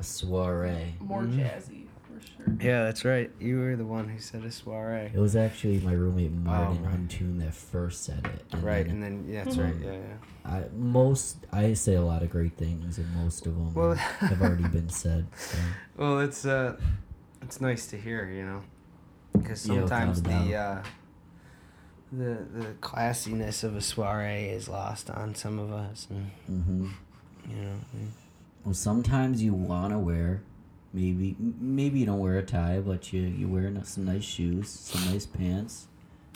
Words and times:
A 0.00 0.02
soiree. 0.02 0.94
More 0.98 1.22
Mhm. 1.24 1.38
jazzy 1.38 1.86
for 2.06 2.20
sure. 2.20 2.54
Yeah, 2.58 2.84
that's 2.84 3.04
right. 3.04 3.30
You 3.38 3.58
were 3.58 3.76
the 3.76 3.84
one 3.84 4.08
who 4.08 4.18
said 4.18 4.44
a 4.44 4.50
soiree. 4.50 5.10
It 5.12 5.18
was 5.18 5.36
actually 5.36 5.78
my 5.80 5.92
roommate 5.92 6.32
Martin 6.32 6.82
right. 6.84 6.94
Untune 6.98 7.38
that 7.40 7.52
first 7.54 8.02
said 8.04 8.24
it. 8.24 8.46
and 8.52 8.62
Right, 8.62 8.86
then 8.86 9.02
and 9.02 9.02
then 9.02 9.24
yeah, 9.28 9.44
that's 9.44 9.56
Mhm. 9.56 9.64
right. 9.64 9.74
Yeah, 9.84 9.92
yeah. 9.92 10.16
I 10.50 10.64
most 10.74 11.36
I 11.52 11.74
say 11.74 11.94
a 11.96 12.02
lot 12.02 12.22
of 12.22 12.30
great 12.30 12.56
things, 12.56 12.96
and 12.98 13.14
most 13.14 13.46
of 13.46 13.54
them 13.54 13.74
Well- 13.74 13.94
have 13.94 14.40
already 14.40 14.68
been 14.78 14.88
said. 14.88 15.26
So. 15.36 15.58
Well, 15.98 16.20
it's 16.20 16.46
uh, 16.46 16.76
it's 17.42 17.60
nice 17.60 17.86
to 17.88 17.98
hear, 17.98 18.24
you 18.30 18.44
know, 18.46 18.62
because 19.34 19.60
sometimes 19.60 20.20
a 20.20 20.22
the 20.22 20.30
doubt. 20.30 20.54
uh, 20.54 20.82
the 22.12 22.38
the 22.58 22.66
classiness 22.80 23.62
of 23.62 23.76
a 23.76 23.80
soiree 23.82 24.48
is 24.48 24.66
lost 24.66 25.10
on 25.10 25.34
some 25.34 25.58
of 25.58 25.70
us, 25.72 26.06
and 26.10 26.30
hmm 26.46 26.88
you 27.48 27.56
know, 27.56 27.74
Well, 28.64 28.74
sometimes 28.74 29.42
you 29.42 29.54
want 29.54 29.92
to 29.92 29.98
wear, 29.98 30.42
maybe 30.92 31.34
maybe 31.38 32.00
you 32.00 32.06
don't 32.06 32.18
wear 32.20 32.38
a 32.38 32.42
tie, 32.42 32.80
but 32.80 33.12
you 33.12 33.22
you 33.22 33.48
wear 33.48 33.72
some 33.84 34.04
nice 34.04 34.24
shoes, 34.24 34.68
some 34.68 35.10
nice 35.12 35.26
pants. 35.26 35.86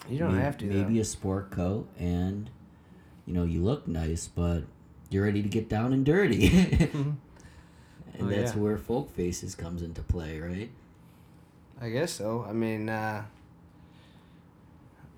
you 0.08 0.18
don't 0.18 0.34
may- 0.36 0.42
have 0.42 0.56
to. 0.58 0.64
Maybe 0.66 0.94
though. 0.94 1.00
a 1.00 1.04
sport 1.04 1.50
coat, 1.50 1.88
and 1.98 2.48
you 3.26 3.34
know 3.34 3.44
you 3.44 3.62
look 3.62 3.86
nice, 3.86 4.26
but 4.26 4.62
you're 5.10 5.24
ready 5.24 5.42
to 5.42 5.48
get 5.48 5.68
down 5.68 5.92
and 5.92 6.04
dirty. 6.04 6.48
and 6.92 7.18
Oh, 8.20 8.26
that's 8.26 8.54
yeah. 8.54 8.60
where 8.60 8.78
folk 8.78 9.10
faces 9.14 9.54
comes 9.56 9.82
into 9.82 10.00
play, 10.02 10.38
right? 10.40 10.70
I 11.80 11.90
guess 11.90 12.12
so. 12.12 12.46
I 12.48 12.52
mean, 12.52 12.88
uh, 12.88 13.24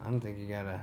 I 0.00 0.04
don't 0.10 0.20
think 0.20 0.38
you 0.38 0.46
gotta 0.48 0.80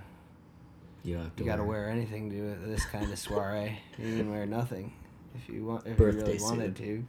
You 1.03 1.16
don't 1.16 1.23
have 1.23 1.36
to 1.36 1.44
you 1.44 1.50
gotta 1.50 1.64
wear 1.64 1.90
anything 1.90 2.30
to 2.30 2.67
this 2.67 2.86
kind 2.86 3.12
of 3.12 3.17
soiree. 3.20 3.80
you 3.98 4.17
can 4.17 4.31
wear 4.31 4.45
nothing 4.45 4.94
if 5.36 5.50
you 5.50 5.66
want 5.66 5.86
if 5.88 5.98
Birthday 5.98 6.20
you 6.20 6.26
really 6.26 6.40
wanted 6.44 6.78
suit. 6.78 6.84
to, 6.86 7.05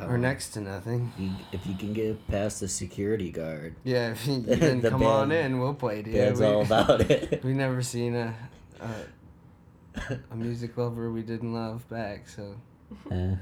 I 0.00 0.04
or 0.06 0.18
next 0.18 0.50
to 0.50 0.60
nothing. 0.60 1.12
You, 1.18 1.30
if 1.52 1.66
you 1.66 1.74
can 1.74 1.92
get 1.92 2.26
past 2.28 2.60
the 2.60 2.68
security 2.68 3.30
guard, 3.30 3.76
Yeah, 3.84 4.10
if 4.12 4.26
you, 4.26 4.40
then 4.42 4.80
The 4.80 4.90
come 4.90 5.04
on 5.04 5.30
in. 5.32 5.60
We'll 5.60 5.74
play, 5.74 6.02
dude. 6.02 6.14
that's 6.14 6.40
we, 6.40 6.46
all 6.46 6.62
about 6.66 7.00
it. 7.02 7.42
we 7.44 7.52
never 7.52 7.82
seen 7.82 8.14
a, 8.16 8.34
a 8.80 10.16
a 10.30 10.36
music 10.36 10.76
lover 10.76 11.12
we 11.12 11.22
didn't 11.22 11.54
love 11.54 11.88
back. 11.88 12.28
So 12.28 12.56
Uh, 13.10 13.36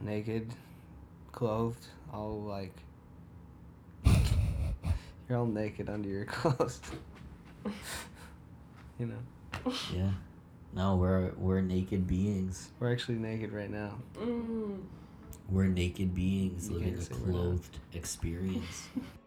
naked, 0.00 0.52
clothed, 1.32 1.86
all 2.12 2.42
like 2.42 2.74
you're 5.28 5.38
all 5.38 5.46
naked 5.46 5.88
under 5.88 6.08
your 6.08 6.24
clothes. 6.26 6.80
you 8.98 9.06
know, 9.06 9.72
yeah. 9.94 10.10
No, 10.74 10.96
we're 10.96 11.32
we're 11.36 11.60
naked 11.60 12.06
beings. 12.06 12.70
we're 12.80 12.90
actually 12.92 13.18
naked 13.18 13.52
right 13.52 13.70
now. 13.70 13.98
Mm. 14.18 14.82
We're 15.48 15.66
naked 15.66 16.14
beings 16.14 16.68
You 16.68 16.76
living 16.76 16.94
a 16.94 17.02
say 17.02 17.14
we're 17.14 17.26
not. 17.26 17.32
clothed 17.32 17.78
experience. 17.92 18.88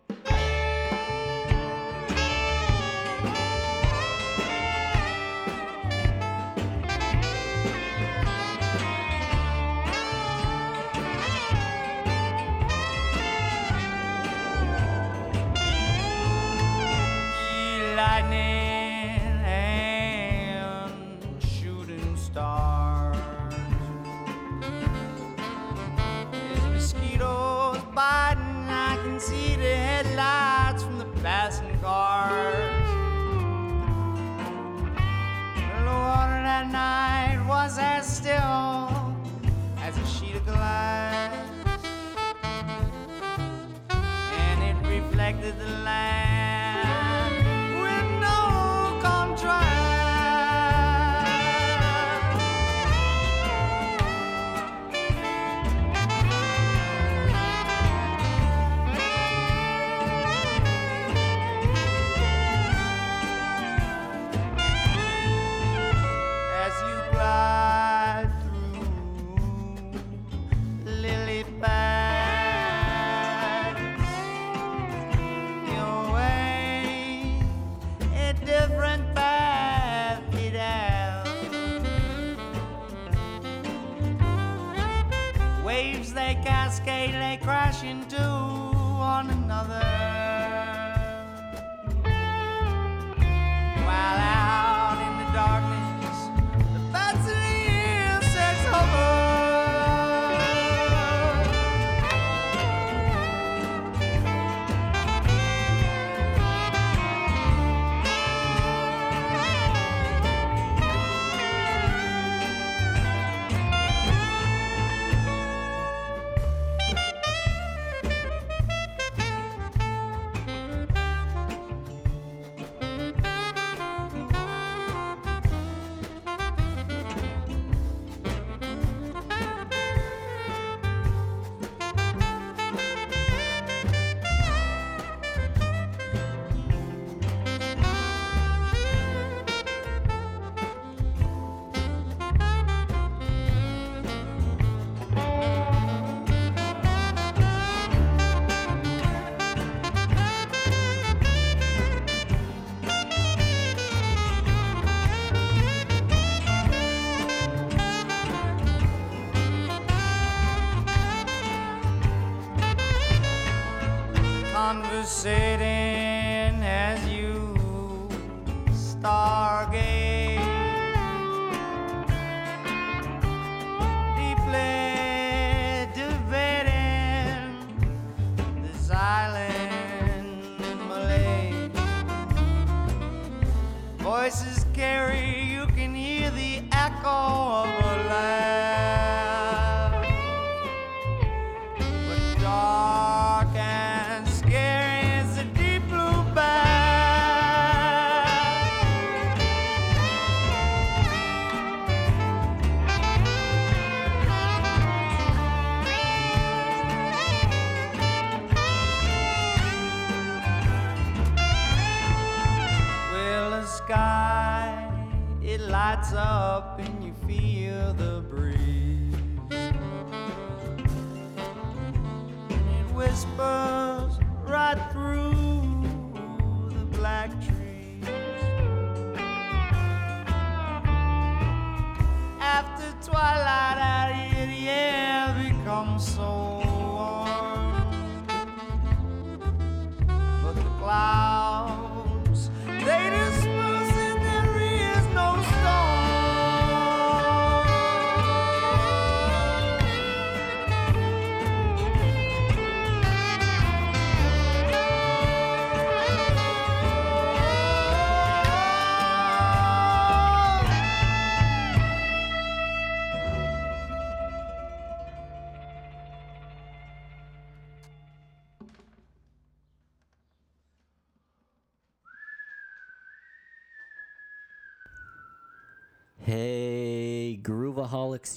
black 227.06 227.30
trees. 227.46 227.65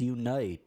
Unite. 0.00 0.60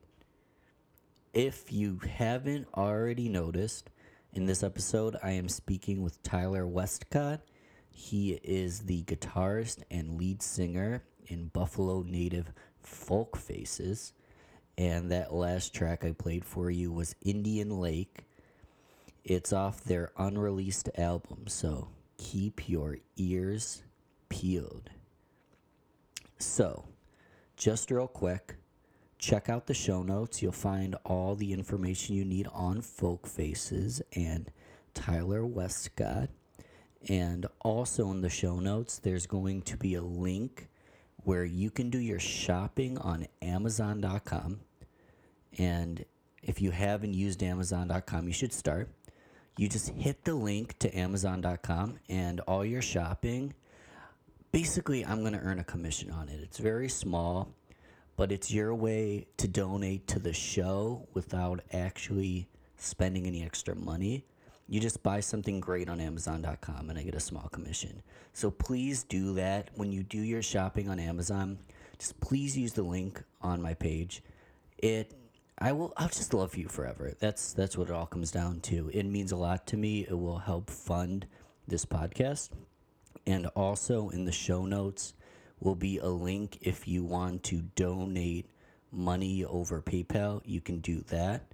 If 1.34 1.72
you 1.72 2.00
haven't 2.00 2.68
already 2.76 3.30
noticed, 3.30 3.90
in 4.34 4.46
this 4.46 4.64
episode, 4.64 5.18
I 5.22 5.32
am 5.32 5.50
speaking 5.50 6.02
with 6.02 6.24
Tyler 6.24 6.66
Westcott. 6.66 7.42
He 7.90 8.32
is 8.44 8.82
the 8.82 9.04
guitarist 9.04 9.84
and 9.92 10.18
lead 10.18 10.42
singer 10.42 11.04
in 11.28 11.48
Buffalo 11.48 12.04
native 12.04 12.54
Folk 12.80 13.38
Faces. 13.38 14.14
And 14.78 15.12
that 15.12 15.34
last 15.34 15.74
track 15.74 16.06
I 16.06 16.14
played 16.14 16.46
for 16.46 16.72
you 16.72 16.92
was 16.92 17.16
Indian 17.22 17.70
Lake. 17.80 18.24
It's 19.26 19.52
off 19.52 19.84
their 19.84 20.12
unreleased 20.18 20.90
album, 20.98 21.48
so 21.48 21.90
keep 22.18 22.70
your 22.70 22.98
ears 23.18 23.84
peeled. 24.30 24.90
So, 26.40 26.86
just 27.58 27.92
real 27.92 28.08
quick, 28.08 28.56
check 29.22 29.50
out 29.50 29.68
the 29.68 29.74
show 29.74 30.02
notes. 30.02 30.42
You'll 30.42 30.52
find 30.52 30.96
all 31.06 31.36
the 31.36 31.54
information 31.54 32.16
you 32.16 32.26
need 32.26 32.48
on 32.52 32.82
Folk 32.82 33.28
Faces 33.28 34.02
and 34.16 34.52
Tyler 34.94 35.46
Westcott. 35.46 36.30
And 37.08 37.46
also 37.62 38.10
in 38.12 38.22
the 38.22 38.30
show 38.30 38.60
notes, 38.60 39.00
there's 39.00 39.28
going 39.28 39.62
to 39.64 39.78
be 39.78 39.96
a 39.96 40.02
link 40.02 40.68
where 41.24 41.46
you 41.46 41.70
can 41.70 41.92
do 41.92 42.00
your 42.00 42.20
shopping 42.20 42.98
on 42.98 43.28
Amazon.com. 43.42 44.60
And 45.58 46.04
if 46.42 46.60
you 46.60 46.72
haven't 46.72 47.14
used 47.14 47.44
Amazon.com, 47.44 48.28
you 48.28 48.34
should 48.34 48.54
start. 48.54 48.90
You 49.58 49.70
just 49.70 49.90
hit 49.90 50.24
the 50.24 50.34
link 50.34 50.80
to 50.80 50.98
Amazon.com, 50.98 52.00
and 52.10 52.40
all 52.42 52.66
your 52.66 52.82
shopping 52.82 53.54
basically 54.52 55.06
I'm 55.06 55.22
going 55.22 55.34
to 55.34 55.40
earn 55.40 55.60
a 55.60 55.64
commission 55.64 56.12
on 56.12 56.30
it. 56.30 56.40
It's 56.42 56.58
very 56.58 56.90
small, 56.90 57.54
but 58.22 58.32
it's 58.32 58.52
your 58.52 58.76
way 58.76 59.26
to 59.36 59.48
donate 59.48 60.06
to 60.06 60.20
the 60.20 60.32
show 60.32 61.08
without 61.16 61.60
actually 61.74 62.48
spending 62.78 63.26
any 63.26 63.44
extra 63.44 63.74
money. 63.74 64.24
You 64.68 64.80
just 64.80 65.02
buy 65.02 65.22
something 65.22 65.60
great 65.60 65.90
on 65.90 66.00
Amazon.com 66.00 66.92
and 66.92 67.00
I 67.00 67.02
get 67.02 67.16
a 67.16 67.20
small 67.20 67.50
commission. 67.52 68.04
So 68.34 68.52
please 68.52 69.02
do 69.02 69.34
that 69.34 69.72
when 69.74 69.92
you 69.92 70.04
do 70.04 70.20
your 70.20 70.44
shopping 70.44 70.88
on 70.88 71.00
Amazon. 71.00 71.58
Just 71.98 72.20
please 72.20 72.56
use 72.56 72.74
the 72.74 72.84
link 72.84 73.24
on 73.42 73.60
my 73.60 73.74
page. 73.74 74.22
It 74.78 75.16
I 75.58 75.72
will 75.72 75.92
I'll 75.98 76.08
just 76.08 76.32
love 76.32 76.56
you 76.56 76.68
forever. 76.68 77.16
That's 77.20 77.54
that's 77.54 77.76
what 77.76 77.90
it 77.90 77.94
all 77.96 78.06
comes 78.06 78.30
down 78.30 78.60
to. 78.60 78.92
It 78.94 79.08
means 79.08 79.32
a 79.32 79.36
lot 79.36 79.66
to 79.66 79.78
me. 79.78 80.06
It 80.08 80.14
will 80.14 80.38
help 80.38 80.70
fund 80.70 81.26
this 81.68 81.86
podcast. 81.86 82.52
And 83.26 83.48
also 83.56 84.10
in 84.10 84.26
the 84.26 84.32
show 84.32 84.68
notes 84.68 85.16
will 85.62 85.76
be 85.76 86.00
a 86.00 86.08
link 86.08 86.58
if 86.62 86.88
you 86.88 87.04
want 87.04 87.44
to 87.44 87.62
donate 87.76 88.48
money 88.92 89.46
over 89.46 89.82
PayPal. 89.82 90.42
You 90.44 90.60
can 90.60 90.80
do 90.80 91.02
that. 91.08 91.46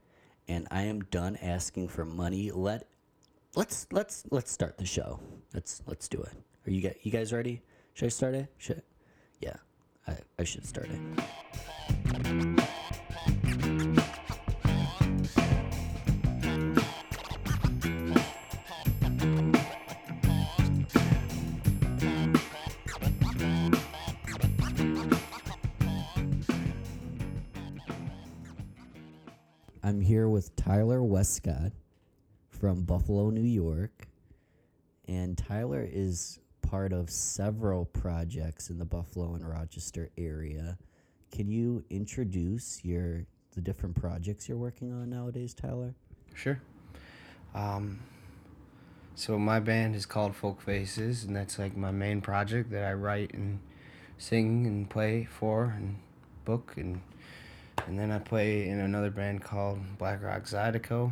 And 0.47 0.67
I 0.71 0.83
am 0.83 1.01
done 1.01 1.37
asking 1.41 1.89
for 1.89 2.05
money. 2.05 2.51
Let 2.51 2.87
let's 3.55 3.85
let's 3.91 4.23
let's 4.31 4.49
start 4.49 4.77
the 4.77 4.85
show. 4.85 5.19
Let's 5.53 5.81
let's 5.85 6.07
do 6.07 6.21
it. 6.21 6.33
Are 6.65 6.71
you 6.71 6.81
guys 6.81 6.95
you 7.03 7.11
guys 7.11 7.33
ready? 7.33 7.61
Should 7.93 8.05
I 8.05 8.09
start 8.09 8.33
it? 8.33 8.47
Should 8.57 8.81
yeah, 9.41 9.57
I, 10.07 10.17
I 10.39 10.43
should 10.45 10.65
start 10.65 10.89
it. 10.89 12.63
Tyler 30.67 31.01
Westcott 31.01 31.71
from 32.49 32.83
Buffalo, 32.83 33.29
New 33.29 33.39
York. 33.39 34.09
And 35.07 35.37
Tyler 35.37 35.87
is 35.89 36.39
part 36.61 36.91
of 36.91 37.09
several 37.09 37.85
projects 37.85 38.69
in 38.69 38.77
the 38.77 38.83
Buffalo 38.83 39.35
and 39.35 39.47
Rochester 39.47 40.09
area. 40.17 40.77
Can 41.31 41.49
you 41.49 41.85
introduce 41.89 42.83
your 42.83 43.23
the 43.53 43.61
different 43.61 43.95
projects 43.95 44.49
you're 44.49 44.57
working 44.57 44.91
on 44.91 45.09
nowadays, 45.09 45.53
Tyler? 45.53 45.95
Sure. 46.35 46.61
Um, 47.55 48.01
so 49.15 49.39
my 49.39 49.61
band 49.61 49.95
is 49.95 50.05
called 50.05 50.35
Folk 50.35 50.59
Faces, 50.59 51.23
and 51.23 51.33
that's 51.33 51.57
like 51.57 51.77
my 51.77 51.91
main 51.91 52.19
project 52.19 52.71
that 52.71 52.83
I 52.83 52.91
write 52.91 53.33
and 53.33 53.59
sing 54.17 54.67
and 54.67 54.89
play 54.89 55.29
for 55.31 55.73
and 55.77 55.99
book 56.43 56.73
and 56.75 56.99
and 57.85 57.97
then 57.99 58.11
I 58.11 58.19
play 58.19 58.67
in 58.67 58.79
another 58.79 59.09
band 59.09 59.41
called 59.43 59.79
Black 59.97 60.23
Rock 60.23 60.43
Zydeco, 60.43 61.11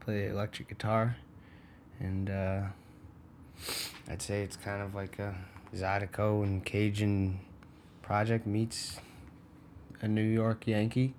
play 0.00 0.28
electric 0.28 0.68
guitar, 0.68 1.16
and 1.98 2.30
uh, 2.30 2.62
I'd 4.08 4.22
say 4.22 4.42
it's 4.42 4.56
kind 4.56 4.82
of 4.82 4.94
like 4.94 5.18
a 5.18 5.34
Zydeco 5.74 6.42
and 6.42 6.64
Cajun 6.64 7.40
project 8.02 8.46
meets 8.46 9.00
a 10.00 10.08
New 10.08 10.22
York 10.22 10.66
Yankee, 10.66 11.14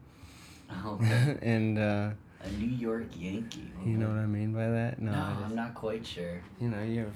Okay. 0.85 1.37
and 1.41 1.77
uh, 1.77 2.11
a 2.43 2.49
New 2.57 2.67
York 2.67 3.07
Yankee. 3.15 3.71
you 3.85 3.97
know 3.97 4.07
what 4.07 4.17
I 4.17 4.25
mean 4.25 4.53
by 4.53 4.67
that? 4.69 4.99
No, 5.01 5.11
just- 5.11 5.41
I'm 5.45 5.55
not 5.55 5.73
quite 5.75 6.05
sure. 6.05 6.41
you 6.59 6.69
know, 6.69 6.81
you 6.83 6.99
have 7.01 7.15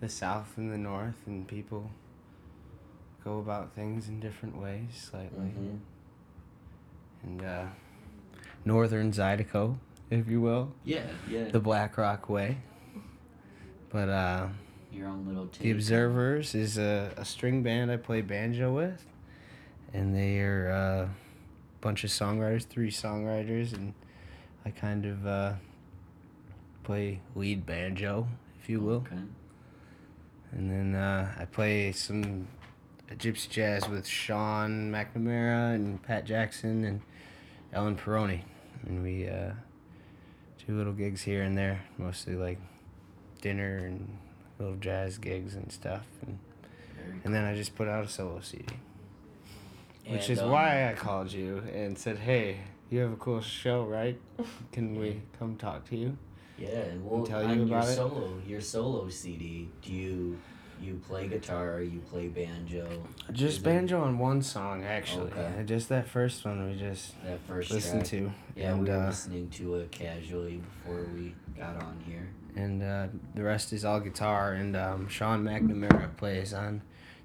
the 0.00 0.08
South 0.08 0.52
and 0.56 0.72
the 0.72 0.78
North, 0.78 1.16
and 1.26 1.46
people 1.48 1.90
go 3.24 3.38
about 3.40 3.74
things 3.74 4.08
in 4.08 4.20
different 4.20 4.56
ways 4.56 5.08
slightly. 5.10 5.46
Mhm. 5.58 5.78
And 7.26 7.42
uh, 7.44 7.64
Northern 8.64 9.12
Zydeco, 9.12 9.76
if 10.10 10.28
you 10.28 10.40
will, 10.40 10.72
Yeah, 10.84 11.02
yeah. 11.28 11.48
the 11.50 11.60
Black 11.60 11.98
Rock 11.98 12.28
way. 12.28 12.58
But 13.90 14.08
uh, 14.08 14.48
your 14.92 15.08
own 15.08 15.26
little 15.26 15.48
the 15.58 15.70
Observers 15.72 16.54
is 16.54 16.78
a, 16.78 17.12
a 17.16 17.24
string 17.24 17.62
band 17.62 17.90
I 17.90 17.96
play 17.96 18.20
banjo 18.20 18.72
with, 18.74 19.04
and 19.92 20.14
they 20.14 20.38
are 20.40 20.68
a 20.68 21.10
bunch 21.80 22.04
of 22.04 22.10
songwriters, 22.10 22.66
three 22.66 22.90
songwriters, 22.90 23.72
and 23.72 23.94
I 24.64 24.70
kind 24.70 25.04
of 25.06 25.26
uh, 25.26 25.52
play 26.84 27.20
lead 27.34 27.66
banjo, 27.66 28.28
if 28.60 28.68
you 28.68 28.80
will. 28.80 29.04
Okay. 29.06 29.16
And 30.52 30.70
then 30.70 30.94
uh, 31.00 31.32
I 31.38 31.44
play 31.44 31.92
some 31.92 32.46
gypsy 33.14 33.48
jazz 33.48 33.88
with 33.88 34.06
Sean 34.06 34.90
McNamara 34.90 35.74
and 35.74 36.02
Pat 36.02 36.24
Jackson 36.24 36.84
and 36.84 37.00
Ellen 37.76 37.94
Peroni. 37.96 38.40
And 38.86 39.02
we 39.02 39.28
uh, 39.28 39.52
do 40.66 40.76
little 40.76 40.94
gigs 40.94 41.22
here 41.22 41.42
and 41.42 41.56
there, 41.56 41.82
mostly 41.98 42.34
like 42.34 42.58
dinner 43.42 43.76
and 43.84 44.16
little 44.58 44.76
jazz 44.76 45.18
gigs 45.18 45.54
and 45.54 45.70
stuff. 45.70 46.06
And, 46.26 46.38
and 47.24 47.34
then 47.34 47.44
I 47.44 47.54
just 47.54 47.76
put 47.76 47.86
out 47.86 48.04
a 48.04 48.08
solo 48.08 48.40
CD, 48.40 48.64
which 50.08 50.22
And, 50.22 50.30
is 50.30 50.38
um, 50.40 50.50
why 50.50 50.90
I 50.90 50.94
called 50.94 51.30
you 51.30 51.62
and 51.72 51.98
said, 51.98 52.18
hey, 52.18 52.56
you 52.90 53.00
have 53.00 53.12
a 53.12 53.16
cool 53.16 53.42
show, 53.42 53.84
right? 53.84 54.18
Can 54.72 54.98
we 54.98 55.20
come 55.38 55.56
talk 55.56 55.86
to 55.90 55.96
you? 55.96 56.16
Yeah, 56.58 56.84
well, 57.02 57.26
tell 57.26 57.42
you 57.42 57.48
on 57.48 57.58
your 57.58 57.66
about 57.66 57.88
it? 57.90 57.96
solo, 57.96 58.32
your 58.46 58.62
solo 58.62 59.10
CD, 59.10 59.68
do 59.82 59.92
you 59.92 60.38
You 60.80 61.00
play 61.08 61.26
guitar, 61.26 61.80
you 61.80 62.00
play 62.00 62.28
banjo. 62.28 62.86
Just 63.32 63.62
banjo 63.62 64.02
on 64.02 64.18
one 64.18 64.42
song 64.42 64.84
actually. 64.84 65.32
Okay. 65.32 65.60
Uh, 65.60 65.62
Just 65.62 65.88
that 65.88 66.06
first 66.08 66.44
one 66.44 66.68
we 66.68 66.76
just 66.78 67.14
That 67.24 67.40
first 67.48 67.70
listened 67.70 68.02
track. 68.06 68.10
to. 68.20 68.32
Yeah, 68.54 68.72
and 68.72 68.82
we 68.82 68.90
were 68.90 68.96
uh, 68.96 69.06
listening 69.06 69.48
to 69.50 69.76
it 69.76 69.90
casually 69.90 70.58
before 70.84 71.06
we 71.14 71.34
got 71.56 71.82
on 71.82 71.98
here. 72.06 72.28
and 72.54 72.82
uh, 72.82 73.06
the 73.34 73.42
rest 73.42 73.72
is 73.72 73.84
all 73.84 74.00
guitar. 74.00 74.52
And 74.52 74.76
um, 74.76 75.08
Sean 75.08 75.42
McNamara 75.44 76.14
plays 76.16 76.52
on 76.52 76.82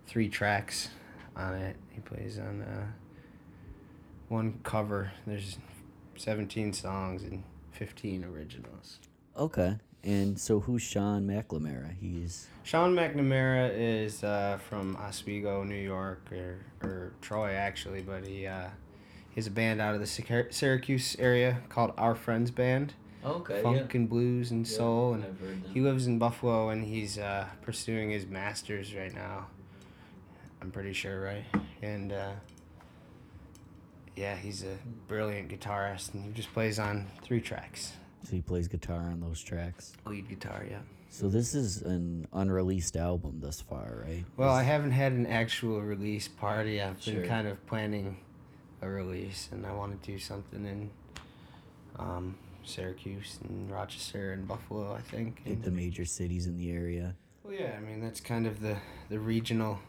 three 0.08 0.29
tracks 0.29 0.89
on 1.36 1.55
it. 1.55 1.75
He 1.91 2.00
plays 2.01 2.39
on 2.39 2.62
uh, 2.62 2.88
one 4.29 4.60
cover. 4.63 5.12
There's 5.27 5.58
17 6.15 6.74
songs 6.74 7.24
and 7.24 7.43
15 7.72 8.24
originals. 8.24 9.00
Okay. 9.38 9.77
And 10.03 10.39
so 10.39 10.62
who's 10.62 10.81
Sean 10.81 11.27
McNamara? 11.27 11.96
He's 12.00 12.48
Sean 12.63 12.96
McNamara 12.96 13.72
is 13.75 14.24
uh, 14.24 14.58
from 14.67 14.96
Oswego, 14.96 15.63
New 15.63 15.75
York, 15.75 16.31
or, 16.31 16.58
or 16.81 17.13
Troy 17.22 17.51
actually, 17.51 18.01
but 18.01 18.25
he 18.25 18.48
uh, 18.48 18.70
he 19.29 19.36
has 19.36 19.48
a 19.48 19.51
band 19.51 19.79
out 19.79 19.93
of 19.93 20.01
the 20.01 20.48
Syracuse 20.51 21.15
area 21.20 21.62
called 21.70 21.93
Our 21.98 22.15
Friends 22.15 22.51
Band, 22.51 22.93
okay. 23.24 23.62
funk 23.62 23.93
and 23.93 24.10
blues 24.10 24.51
and 24.51 24.67
soul, 24.67 25.13
and 25.13 25.24
I've 25.24 25.39
heard 25.39 25.63
them. 25.63 25.72
he 25.74 25.81
lives 25.81 26.08
in 26.08 26.17
Buffalo 26.20 26.70
and 26.70 26.84
he's 26.84 27.17
uh, 27.17 27.46
pursuing 27.62 28.10
his 28.10 28.25
masters 28.25 28.93
right 28.96 29.13
now. 29.13 29.48
I'm 30.62 30.72
pretty 30.72 30.93
sure, 30.93 31.22
right? 31.22 31.46
And 31.81 32.12
uh, 32.12 32.31
yeah, 34.15 34.36
he's 34.36 34.63
a 34.63 34.77
brilliant 35.08 35.50
guitarist, 35.50 36.13
and 36.13 36.25
he 36.25 36.31
just 36.31 36.51
plays 36.53 36.77
on 36.77 37.08
three 37.24 37.41
tracks, 37.41 37.93
So 38.23 38.35
he 38.35 38.41
plays 38.41 38.67
guitar 38.67 38.99
on 39.11 39.19
those 39.19 39.41
tracks. 39.41 39.93
lead 40.05 40.29
guitar, 40.29 40.65
yeah. 40.69 40.79
So 41.09 41.27
this 41.27 41.53
is 41.55 41.81
an 41.81 42.27
unreleased 42.31 42.95
album 42.95 43.39
thus 43.41 43.59
far, 43.59 44.03
right? 44.07 44.23
Well, 44.37 44.49
I 44.53 44.63
haven't 44.63 44.91
had 44.91 45.11
an 45.11 45.25
actual 45.27 45.81
release 45.81 46.27
party. 46.27 46.81
I've 46.81 47.03
been 47.03 47.27
kind 47.27 47.47
of 47.47 47.65
planning 47.65 48.17
a 48.81 48.87
release, 48.87 49.49
and 49.51 49.65
I 49.65 49.73
want 49.73 50.01
to 50.01 50.11
do 50.11 50.17
something 50.17 50.65
in 50.65 50.89
um, 51.99 52.37
Syracuse 52.63 53.39
and 53.43 53.69
Rochester 53.69 54.31
and 54.31 54.47
Buffalo. 54.47 54.93
I 54.93 55.01
think. 55.01 55.41
hit 55.43 55.55
And, 55.55 55.63
the 55.63 55.71
major 55.71 56.05
cities 56.05 56.47
in 56.47 56.55
the 56.57 56.71
area. 56.71 57.15
well, 57.43 57.53
yeah, 57.53 57.75
I 57.77 57.81
mean 57.81 57.99
that's 58.01 58.21
kind 58.21 58.47
of 58.47 58.61
the 58.61 58.77
the 59.09 59.19
regional 59.19 59.79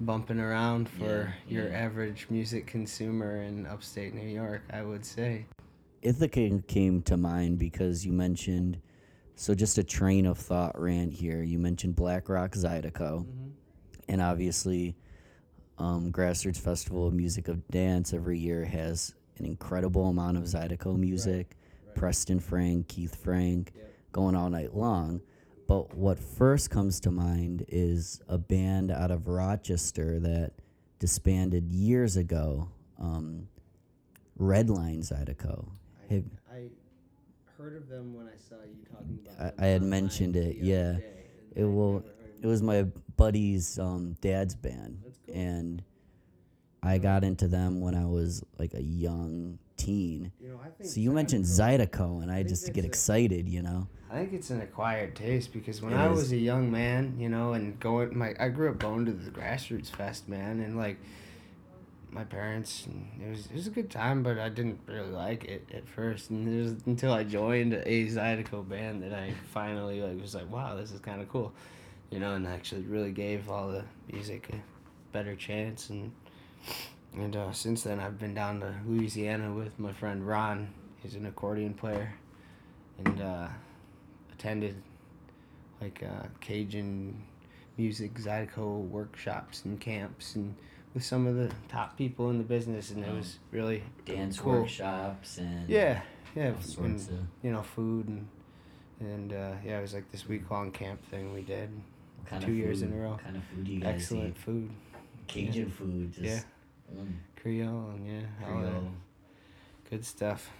bumping 0.00 0.40
around 0.40 0.88
for 0.88 1.34
Yeah, 1.48 1.54
your 1.54 1.68
yeah. 1.70 1.78
average 1.78 2.28
music 2.30 2.66
consumer 2.66 3.42
in 3.42 3.66
upstate 3.66 4.14
New 4.14 4.26
York. 4.28 4.62
I 4.72 4.82
would 4.82 5.04
say. 5.04 5.44
Ithaca 6.02 6.62
came 6.66 7.02
to 7.02 7.16
mind 7.16 7.58
because 7.58 8.04
you 8.04 8.12
mentioned, 8.12 8.80
so 9.34 9.54
just 9.54 9.78
a 9.78 9.84
train 9.84 10.26
of 10.26 10.38
thought 10.38 10.80
ran 10.80 11.10
here. 11.10 11.42
You 11.42 11.58
mentioned 11.58 11.96
Black 11.96 12.28
Rock 12.28 12.52
Zydeco, 12.52 13.26
and 14.08 14.20
obviously, 14.20 14.96
um, 15.78 16.12
Grassroots 16.12 16.58
Festival 16.58 17.06
of 17.06 17.14
Music 17.14 17.48
of 17.48 17.66
Dance 17.68 18.12
every 18.14 18.38
year 18.38 18.64
has 18.64 19.14
an 19.38 19.44
incredible 19.44 20.06
amount 20.06 20.36
of 20.36 20.44
Zydeco 20.44 20.96
music. 20.96 21.56
Preston 21.96 22.38
Frank, 22.38 22.88
Keith 22.88 23.16
Frank, 23.16 23.72
going 24.12 24.36
all 24.36 24.50
night 24.50 24.74
long. 24.74 25.22
But 25.66 25.96
what 25.96 26.18
first 26.18 26.70
comes 26.70 27.00
to 27.00 27.10
mind 27.10 27.64
is 27.68 28.20
a 28.28 28.38
band 28.38 28.92
out 28.92 29.10
of 29.10 29.26
Rochester 29.26 30.20
that 30.20 30.52
disbanded 31.00 31.72
years 31.72 32.16
ago, 32.16 32.68
um, 33.00 33.48
Redline 34.38 34.98
Zydeco. 35.00 35.70
Have, 36.10 36.24
I 36.52 36.64
heard 37.58 37.76
of 37.76 37.88
them 37.88 38.14
when 38.14 38.26
I 38.26 38.36
saw 38.48 38.56
you 38.64 38.84
talking 38.90 39.18
about. 39.26 39.54
I, 39.58 39.64
I 39.64 39.68
had 39.68 39.82
mentioned 39.82 40.36
it, 40.36 40.56
yeah. 40.60 40.96
It 41.54 41.64
will. 41.64 42.04
It 42.42 42.46
was 42.46 42.62
my 42.62 42.82
buddy's 43.16 43.78
um, 43.78 44.16
dad's 44.20 44.54
band, 44.54 45.02
and 45.32 45.82
I 46.82 46.98
got 46.98 47.24
into 47.24 47.48
them 47.48 47.80
when 47.80 47.94
I 47.94 48.04
was 48.04 48.44
like 48.58 48.74
a 48.74 48.82
young 48.82 49.58
teen. 49.76 50.30
You 50.40 50.50
know, 50.50 50.60
I 50.64 50.68
think 50.68 50.90
So 50.90 51.00
you 51.00 51.12
mentioned 51.12 51.44
Zydeco, 51.44 52.22
and 52.22 52.30
I 52.30 52.36
think 52.36 52.48
just 52.48 52.66
get 52.66 52.74
that's 52.74 52.84
a- 52.84 52.88
excited, 52.88 53.48
you 53.48 53.62
know. 53.62 53.88
I 54.10 54.16
think 54.18 54.34
it's 54.34 54.50
an 54.50 54.60
acquired 54.60 55.16
taste 55.16 55.52
because 55.52 55.82
when 55.82 55.92
It 55.92 55.96
I 55.96 56.10
is. 56.10 56.16
was 56.18 56.32
a 56.32 56.36
young 56.36 56.70
man, 56.70 57.16
you 57.18 57.28
know, 57.28 57.54
and 57.54 57.78
going 57.80 58.16
my 58.16 58.34
I 58.38 58.48
grew 58.50 58.70
up 58.70 58.78
going 58.78 59.04
to 59.06 59.12
the 59.12 59.30
grassroots 59.30 59.88
fest, 59.88 60.28
man, 60.28 60.60
and 60.60 60.76
like 60.76 60.98
my 62.10 62.24
parents, 62.24 62.86
and 62.86 63.08
it 63.22 63.30
was 63.30 63.46
it 63.46 63.54
was 63.54 63.66
a 63.66 63.70
good 63.70 63.90
time, 63.90 64.22
but 64.22 64.38
I 64.38 64.48
didn't 64.48 64.80
really 64.86 65.10
like 65.10 65.44
it 65.44 65.68
at 65.72 65.88
first, 65.88 66.30
and 66.30 66.48
it 66.48 66.62
was 66.62 66.86
until 66.86 67.12
I 67.12 67.24
joined 67.24 67.74
a 67.74 68.06
Zydeco 68.06 68.68
band 68.68 69.02
that 69.02 69.12
I 69.12 69.32
finally 69.52 70.00
like 70.00 70.20
was 70.20 70.34
like, 70.34 70.50
wow, 70.50 70.76
this 70.76 70.92
is 70.92 71.00
kind 71.00 71.20
of 71.20 71.28
cool, 71.28 71.52
you 72.10 72.18
know, 72.18 72.34
and 72.34 72.46
actually 72.46 72.82
really 72.82 73.12
gave 73.12 73.50
all 73.50 73.68
the 73.68 73.84
music 74.10 74.48
a 74.52 74.56
better 75.12 75.36
chance, 75.36 75.90
and 75.90 76.12
and 77.14 77.36
uh, 77.36 77.52
since 77.52 77.82
then 77.82 78.00
I've 78.00 78.18
been 78.18 78.34
down 78.34 78.60
to 78.60 78.74
Louisiana 78.86 79.52
with 79.52 79.78
my 79.78 79.92
friend 79.92 80.26
Ron. 80.26 80.68
He's 81.02 81.14
an 81.14 81.26
accordion 81.26 81.74
player, 81.74 82.14
and. 83.04 83.20
uh 83.20 83.48
attended 84.38 84.76
like 85.80 86.02
uh, 86.02 86.26
Cajun 86.40 87.22
music 87.76 88.14
Zydeco 88.14 88.86
workshops 88.88 89.64
and 89.64 89.80
camps 89.80 90.34
and 90.36 90.54
with 90.96 91.04
some 91.04 91.26
of 91.26 91.36
the 91.36 91.50
top 91.68 91.94
people 91.98 92.30
in 92.30 92.38
the 92.38 92.42
business 92.44 92.90
and 92.90 93.04
it 93.04 93.12
was 93.14 93.36
really 93.50 93.82
Dance 94.06 94.40
cool. 94.40 94.52
workshops 94.60 95.36
and 95.36 95.68
Yeah, 95.68 96.00
yeah, 96.34 96.54
all 96.78 96.84
and, 96.86 96.96
of 96.98 97.10
you 97.42 97.52
know 97.52 97.60
food 97.62 98.08
and 98.08 98.26
and 98.98 99.30
uh, 99.34 99.52
yeah, 99.62 99.78
it 99.78 99.82
was 99.82 99.92
like 99.92 100.10
this 100.10 100.26
week 100.26 100.50
long 100.50 100.70
camp 100.72 101.04
thing 101.10 101.34
we 101.34 101.42
did. 101.42 101.68
two 102.40 102.52
years 102.54 102.80
in 102.80 102.94
a 102.94 102.96
row. 102.96 103.18
kind 103.22 103.36
of 103.36 103.44
food 103.44 103.68
you 103.68 103.78
guys 103.78 103.96
Excellent 103.96 104.38
food? 104.38 104.70
Cajun 105.26 105.70
food, 105.70 106.12
just 106.14 106.24
Yeah. 106.24 106.40
mm, 106.98 107.12
Creole 107.42 107.90
and 107.90 108.06
yeah, 108.06 108.48
all 108.48 108.62
that 108.62 108.70
Creole. 108.70 108.92
good 109.90 110.02
stuff. 110.02 110.50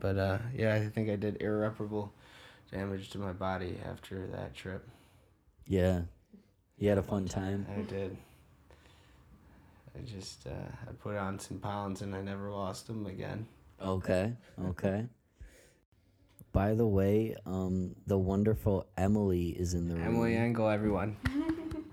But 0.00 0.16
uh, 0.16 0.38
yeah, 0.56 0.74
I 0.74 0.88
think 0.88 1.10
I 1.10 1.16
did 1.16 1.42
irreparable 1.42 2.14
damage 2.72 3.10
to 3.10 3.18
my 3.18 3.32
body 3.34 3.78
after 3.86 4.26
that 4.28 4.54
trip. 4.54 4.88
Yeah, 5.66 6.02
you 6.78 6.88
had 6.88 6.96
a 6.96 7.02
fun 7.02 7.26
time. 7.28 7.66
I 7.70 7.82
did. 7.82 8.16
I 9.96 10.00
just 10.02 10.46
uh, 10.46 10.50
I 10.88 10.92
put 10.92 11.16
on 11.16 11.38
some 11.38 11.58
pounds 11.58 12.02
and 12.02 12.14
I 12.14 12.20
never 12.20 12.50
lost 12.50 12.86
them 12.86 13.06
again. 13.06 13.46
Okay, 13.80 14.32
okay. 14.68 15.06
By 16.52 16.74
the 16.74 16.86
way, 16.86 17.34
um, 17.46 17.94
the 18.06 18.16
wonderful 18.18 18.86
Emily 18.96 19.48
is 19.48 19.74
in 19.74 19.88
the 19.88 19.94
room. 19.96 20.04
Emily 20.04 20.36
Engel, 20.36 20.68
everyone. 20.68 21.16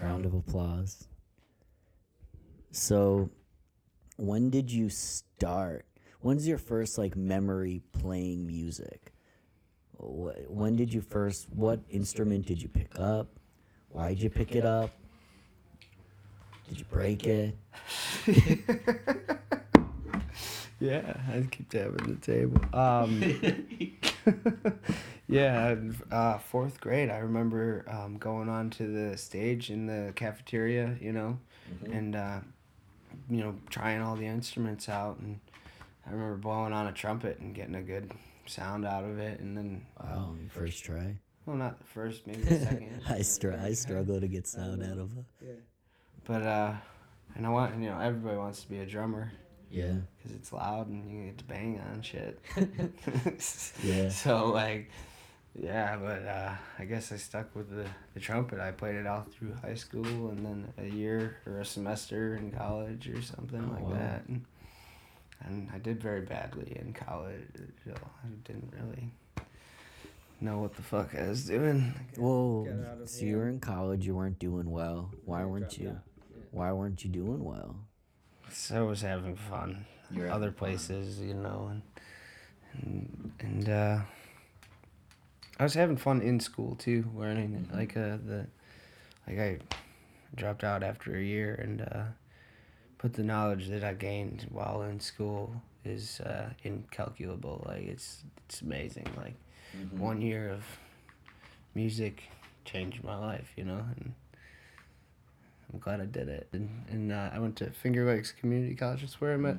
Round 0.00 0.24
of 0.24 0.34
applause. 0.34 1.06
So, 2.70 3.30
when 4.16 4.50
did 4.50 4.70
you 4.70 4.88
start? 4.88 5.86
When's 6.20 6.46
your 6.48 6.58
first 6.58 6.96
like 6.98 7.16
memory 7.16 7.82
playing 7.92 8.46
music? 8.46 9.12
Wh- 9.98 10.48
When 10.50 10.76
did 10.76 10.92
you 10.92 11.00
first? 11.02 11.48
What 11.50 11.80
instrument 11.90 12.46
did 12.46 12.62
you 12.62 12.68
pick 12.68 12.98
up? 12.98 13.28
Why'd 13.90 14.20
you 14.20 14.30
pick 14.30 14.54
it 14.54 14.64
up? 14.64 14.90
Did 16.68 16.78
you 16.78 16.84
break 16.90 17.26
it? 17.26 17.56
yeah, 20.80 21.20
I 21.32 21.46
keep 21.50 21.68
tapping 21.70 22.14
the 22.14 22.18
table. 22.20 22.60
Um, 22.72 23.20
yeah, 25.28 25.74
uh, 26.10 26.38
fourth 26.38 26.80
grade. 26.80 27.10
I 27.10 27.18
remember 27.18 27.84
um, 27.88 28.18
going 28.18 28.48
on 28.48 28.70
to 28.70 28.86
the 28.86 29.16
stage 29.16 29.70
in 29.70 29.86
the 29.86 30.12
cafeteria, 30.16 30.96
you 31.00 31.12
know, 31.12 31.38
and 31.90 32.16
uh, 32.16 32.40
you 33.28 33.38
know 33.40 33.54
trying 33.70 34.00
all 34.02 34.16
the 34.16 34.26
instruments 34.26 34.88
out, 34.88 35.18
and 35.18 35.40
I 36.06 36.10
remember 36.10 36.36
blowing 36.36 36.72
on 36.72 36.86
a 36.86 36.92
trumpet 36.92 37.38
and 37.38 37.54
getting 37.54 37.74
a 37.74 37.82
good 37.82 38.12
sound 38.46 38.84
out 38.84 39.04
of 39.04 39.18
it, 39.18 39.40
and 39.40 39.56
then 39.56 39.86
Wow, 40.02 40.34
first 40.48 40.82
try. 40.84 41.16
well, 41.46 41.56
not 41.56 41.78
the 41.78 41.84
first, 41.86 42.26
maybe 42.26 42.42
the 42.42 42.58
second. 42.64 43.02
I 43.08 43.22
str- 43.22 43.52
I 43.60 43.72
struggle 43.74 44.20
to 44.20 44.28
get 44.28 44.46
sound 44.46 44.82
out 44.82 44.98
of 44.98 45.10
it. 45.16 45.62
But 46.24 46.42
uh, 46.42 46.72
and 47.34 47.46
I 47.46 47.50
want 47.50 47.74
you 47.80 47.88
know 47.90 47.98
everybody 47.98 48.36
wants 48.36 48.62
to 48.62 48.68
be 48.68 48.78
a 48.78 48.86
drummer 48.86 49.32
Yeah. 49.70 49.94
because 50.18 50.36
it's 50.36 50.52
loud 50.52 50.88
and 50.88 51.10
you 51.10 51.26
get 51.26 51.38
to 51.38 51.44
bang 51.44 51.80
on 51.92 52.02
shit. 52.02 52.38
Yeah. 53.82 54.08
So 54.10 54.50
like, 54.50 54.90
yeah, 55.58 55.96
but 55.96 56.24
uh, 56.26 56.54
I 56.78 56.84
guess 56.84 57.10
I 57.12 57.16
stuck 57.16 57.54
with 57.56 57.70
the 57.70 57.86
the 58.14 58.20
trumpet. 58.20 58.60
I 58.60 58.70
played 58.70 58.94
it 58.96 59.06
all 59.06 59.26
through 59.30 59.54
high 59.62 59.74
school 59.74 60.30
and 60.30 60.44
then 60.46 60.72
a 60.78 60.88
year 60.88 61.38
or 61.46 61.58
a 61.60 61.64
semester 61.64 62.36
in 62.36 62.50
college 62.52 63.08
or 63.08 63.20
something 63.22 63.64
Oh, 63.68 63.72
like 63.74 63.82
wow. 63.84 63.92
that. 63.94 64.22
And, 64.28 64.44
and 65.44 65.68
I 65.74 65.78
did 65.78 66.00
very 66.00 66.20
badly 66.20 66.76
in 66.80 66.92
college. 66.92 67.42
So 67.84 67.92
I 67.94 68.28
didn't 68.44 68.72
really 68.80 69.10
know 70.40 70.58
what 70.58 70.74
the 70.76 70.82
fuck 70.82 71.14
I 71.16 71.28
was 71.28 71.44
doing. 71.46 71.92
Well, 72.16 72.64
Get 72.64 72.74
out 72.88 73.08
so 73.08 73.24
you 73.24 73.36
were 73.38 73.48
in 73.48 73.58
college. 73.60 74.06
You 74.06 74.14
weren't 74.14 74.38
doing 74.38 74.70
well. 74.70 75.10
Why 75.24 75.44
weren't 75.44 75.76
you? 75.78 75.98
Why 76.52 76.70
weren't 76.72 77.02
you 77.02 77.10
doing 77.10 77.42
well? 77.42 77.74
So 78.50 78.76
I 78.76 78.82
was 78.82 79.00
having 79.02 79.34
fun. 79.36 79.86
You're 80.10 80.30
other 80.30 80.46
having 80.46 80.58
fun. 80.58 80.68
places, 80.68 81.18
you 81.20 81.34
know, 81.34 81.70
and 81.72 81.82
and, 82.74 83.32
and 83.40 83.68
uh, 83.68 83.98
I 85.58 85.62
was 85.62 85.74
having 85.74 85.96
fun 85.96 86.20
in 86.22 86.38
school 86.40 86.74
too, 86.76 87.10
learning 87.16 87.68
like 87.74 87.96
uh 87.96 88.18
the 88.24 88.46
like 89.26 89.38
I 89.38 89.58
dropped 90.34 90.62
out 90.64 90.82
after 90.82 91.16
a 91.16 91.22
year 91.22 91.54
and 91.54 91.80
uh 91.82 92.04
but 92.98 93.14
the 93.14 93.22
knowledge 93.24 93.68
that 93.68 93.82
I 93.82 93.94
gained 93.94 94.46
while 94.50 94.82
in 94.82 95.00
school 95.00 95.54
is 95.84 96.20
uh 96.20 96.50
incalculable. 96.62 97.64
Like 97.66 97.84
it's 97.86 98.24
it's 98.46 98.60
amazing. 98.60 99.08
Like 99.16 99.34
one 99.90 100.20
year 100.20 100.50
of 100.50 100.64
music 101.74 102.24
changed 102.64 103.02
my 103.02 103.16
life, 103.16 103.52
you 103.56 103.64
know, 103.64 103.84
and 103.96 104.12
I'm 105.72 105.78
glad 105.78 106.00
I 106.00 106.06
did 106.06 106.28
it. 106.28 106.48
And, 106.52 106.68
and 106.90 107.12
uh, 107.12 107.30
I 107.32 107.38
went 107.38 107.56
to 107.56 107.70
Finger 107.70 108.04
Lakes 108.06 108.32
Community 108.32 108.74
College. 108.74 109.00
That's 109.00 109.20
where 109.20 109.32
I 109.32 109.36
met 109.36 109.56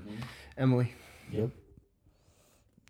Emily. 0.58 0.94
Yep. 1.32 1.50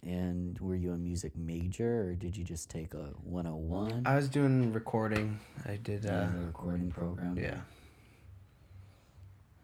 And 0.06 0.60
were 0.60 0.76
you 0.76 0.92
a 0.92 0.98
music 0.98 1.32
major 1.36 2.02
or 2.10 2.14
did 2.14 2.36
you 2.36 2.44
just 2.44 2.70
take 2.70 2.94
a 2.94 3.12
101? 3.24 4.04
I 4.06 4.16
was 4.16 4.28
doing 4.28 4.74
recording. 4.74 5.40
I 5.66 5.78
did. 5.78 6.06
Uh, 6.06 6.28
in 6.34 6.48
recording 6.48 6.92
program? 6.92 7.38
yeah. 7.38 7.60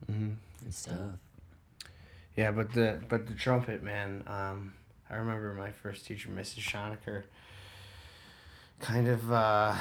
hmm 0.07 0.29
Good 0.63 0.73
stuff. 0.73 0.97
Yeah, 2.37 2.51
but 2.51 2.71
the 2.71 3.01
but 3.09 3.27
the 3.27 3.33
trumpet 3.33 3.83
man. 3.83 4.23
Um, 4.27 4.73
I 5.09 5.15
remember 5.15 5.53
my 5.55 5.71
first 5.71 6.05
teacher, 6.05 6.29
Mrs. 6.29 6.59
Schonecker. 6.59 7.23
Kind 8.79 9.07
of, 9.09 9.29
uh, 9.31 9.75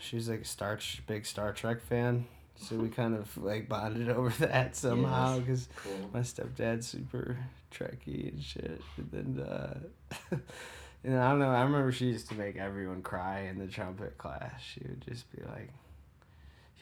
she 0.00 0.16
was 0.16 0.28
like 0.28 0.40
a 0.42 0.44
Star 0.44 0.78
big 1.06 1.26
Star 1.26 1.52
Trek 1.52 1.82
fan, 1.82 2.26
so 2.62 2.76
we 2.76 2.88
kind 2.88 3.14
of 3.14 3.36
like 3.36 3.68
bonded 3.68 4.08
over 4.16 4.30
that 4.46 4.76
somehow 4.76 5.38
because 5.38 5.68
Cool. 5.76 6.10
my 6.12 6.20
stepdad's 6.20 6.86
super 6.86 7.36
Trekky 7.72 8.28
and 8.32 8.42
shit. 8.42 8.80
And 8.96 9.08
then, 9.36 9.46
uh, 9.46 9.78
and 11.04 11.18
I 11.18 11.30
don't 11.30 11.38
know. 11.38 11.50
I 11.50 11.62
remember 11.62 11.90
she 11.90 12.06
used 12.06 12.28
to 12.28 12.34
make 12.34 12.56
everyone 12.56 13.02
cry 13.02 13.40
in 13.50 13.58
the 13.58 13.66
trumpet 13.66 14.18
class. 14.18 14.60
She 14.62 14.80
would 14.86 15.02
just 15.08 15.30
be 15.34 15.42
like, 15.42 15.70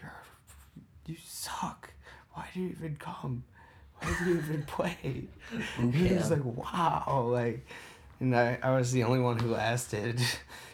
"You're, 0.00 0.12
you 1.06 1.16
suck. 1.24 1.92
Why 2.32 2.46
do 2.52 2.60
you 2.60 2.68
even 2.70 2.96
come? 2.96 3.44
Why 4.00 4.14
do 4.18 4.30
you 4.30 4.38
even 4.38 4.64
play?" 4.64 5.24
And 5.78 5.94
he 5.94 6.12
was 6.14 6.30
like, 6.30 6.44
"Wow!" 6.44 7.28
Like, 7.32 7.66
and 8.18 8.34
I, 8.36 8.58
I 8.62 8.76
was 8.76 8.90
the 8.92 9.04
only 9.04 9.20
one 9.20 9.38
who 9.38 9.52
lasted. 9.52 10.20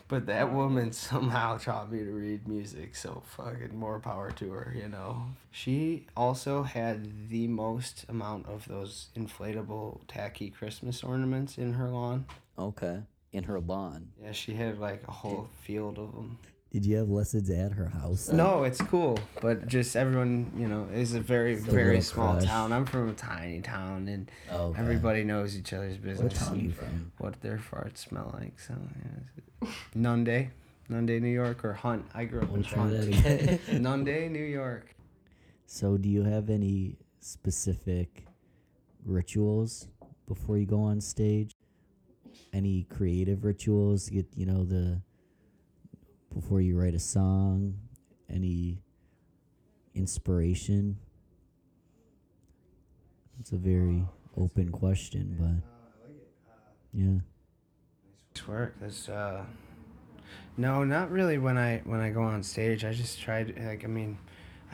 But 0.08 0.26
that 0.26 0.52
woman 0.52 0.92
somehow 1.10 1.58
taught 1.58 1.90
me 1.90 1.98
to 2.00 2.10
read 2.10 2.46
music, 2.46 2.94
so 2.94 3.22
fucking 3.36 3.76
more 3.76 3.98
power 3.98 4.30
to 4.32 4.52
her, 4.52 4.74
you 4.76 4.88
know. 4.88 5.26
She 5.50 6.06
also 6.16 6.62
had 6.62 7.28
the 7.28 7.48
most 7.48 8.04
amount 8.08 8.46
of 8.46 8.68
those 8.68 9.08
inflatable 9.16 10.00
tacky 10.06 10.50
Christmas 10.50 11.02
ornaments 11.02 11.58
in 11.58 11.74
her 11.74 11.88
lawn. 11.88 12.26
Okay. 12.58 13.00
In 13.32 13.44
her 13.44 13.60
lawn. 13.60 14.12
Yeah, 14.22 14.32
she 14.32 14.54
had 14.54 14.78
like 14.78 15.02
a 15.08 15.12
whole 15.12 15.48
field 15.62 15.98
of 15.98 16.14
them. 16.14 16.38
Did 16.76 16.84
you 16.84 16.96
have 16.98 17.08
lessons 17.08 17.48
at 17.48 17.72
her 17.72 17.86
house? 17.88 18.28
No, 18.28 18.64
it's 18.64 18.82
cool, 18.82 19.18
but 19.40 19.66
just 19.66 19.96
everyone, 19.96 20.52
you 20.54 20.68
know, 20.68 20.86
is 20.92 21.14
a 21.14 21.20
very, 21.20 21.54
very 21.54 21.86
little 21.96 22.02
small 22.02 22.32
crush. 22.34 22.44
town. 22.44 22.70
I'm 22.70 22.84
from 22.84 23.08
a 23.08 23.14
tiny 23.14 23.62
town, 23.62 24.08
and 24.08 24.30
Oh, 24.50 24.66
okay. 24.66 24.80
everybody 24.82 25.24
knows 25.24 25.56
each 25.56 25.72
other's 25.72 25.94
What 25.94 26.02
business. 26.04 26.38
town 26.38 26.58
are 26.58 26.62
you 26.62 26.70
from? 26.72 27.12
What 27.16 27.40
their 27.40 27.56
farts 27.56 27.96
smell 28.06 28.30
like. 28.38 28.60
So, 28.60 28.74
yeah. 29.62 29.68
Nunda, 29.96 30.50
Nunda, 30.90 31.18
New 31.18 31.30
York, 31.30 31.64
or 31.64 31.72
Hunt. 31.72 32.04
I 32.12 32.26
grew 32.26 32.42
up 32.42 32.54
in 32.54 32.62
try 32.62 32.88
that 32.88 33.14
Hunt. 33.14 33.60
Nunda, 33.82 34.30
New 34.30 34.44
York. 34.44 34.94
So, 35.64 35.96
do 35.96 36.10
you 36.10 36.24
have 36.24 36.50
any 36.50 36.98
specific 37.20 38.26
rituals 39.02 39.88
before 40.28 40.58
you 40.58 40.66
go 40.66 40.82
on 40.82 41.00
stage? 41.00 41.52
Any 42.52 42.82
creative 42.90 43.44
rituals? 43.46 44.10
Get 44.10 44.26
you 44.36 44.44
know 44.44 44.64
the 44.66 45.00
before 46.38 46.60
you 46.60 46.78
write 46.78 46.94
a 46.94 46.98
song. 46.98 47.74
Any 48.28 48.82
inspiration? 49.94 50.98
It's 53.40 53.52
a 53.52 53.56
very 53.56 54.04
open 54.36 54.70
question, 54.70 55.36
but 55.40 56.98
yeah. 56.98 57.20
It's 58.30 58.46
work. 58.46 58.74
That's 58.80 59.08
uh, 59.08 59.44
no, 60.58 60.84
not 60.84 61.10
really. 61.10 61.38
When 61.38 61.56
I 61.56 61.80
when 61.84 62.00
I 62.00 62.10
go 62.10 62.22
on 62.22 62.42
stage, 62.42 62.84
I 62.84 62.92
just 62.92 63.20
try 63.20 63.44
to 63.44 63.62
like. 63.66 63.84
I 63.84 63.88
mean, 63.88 64.18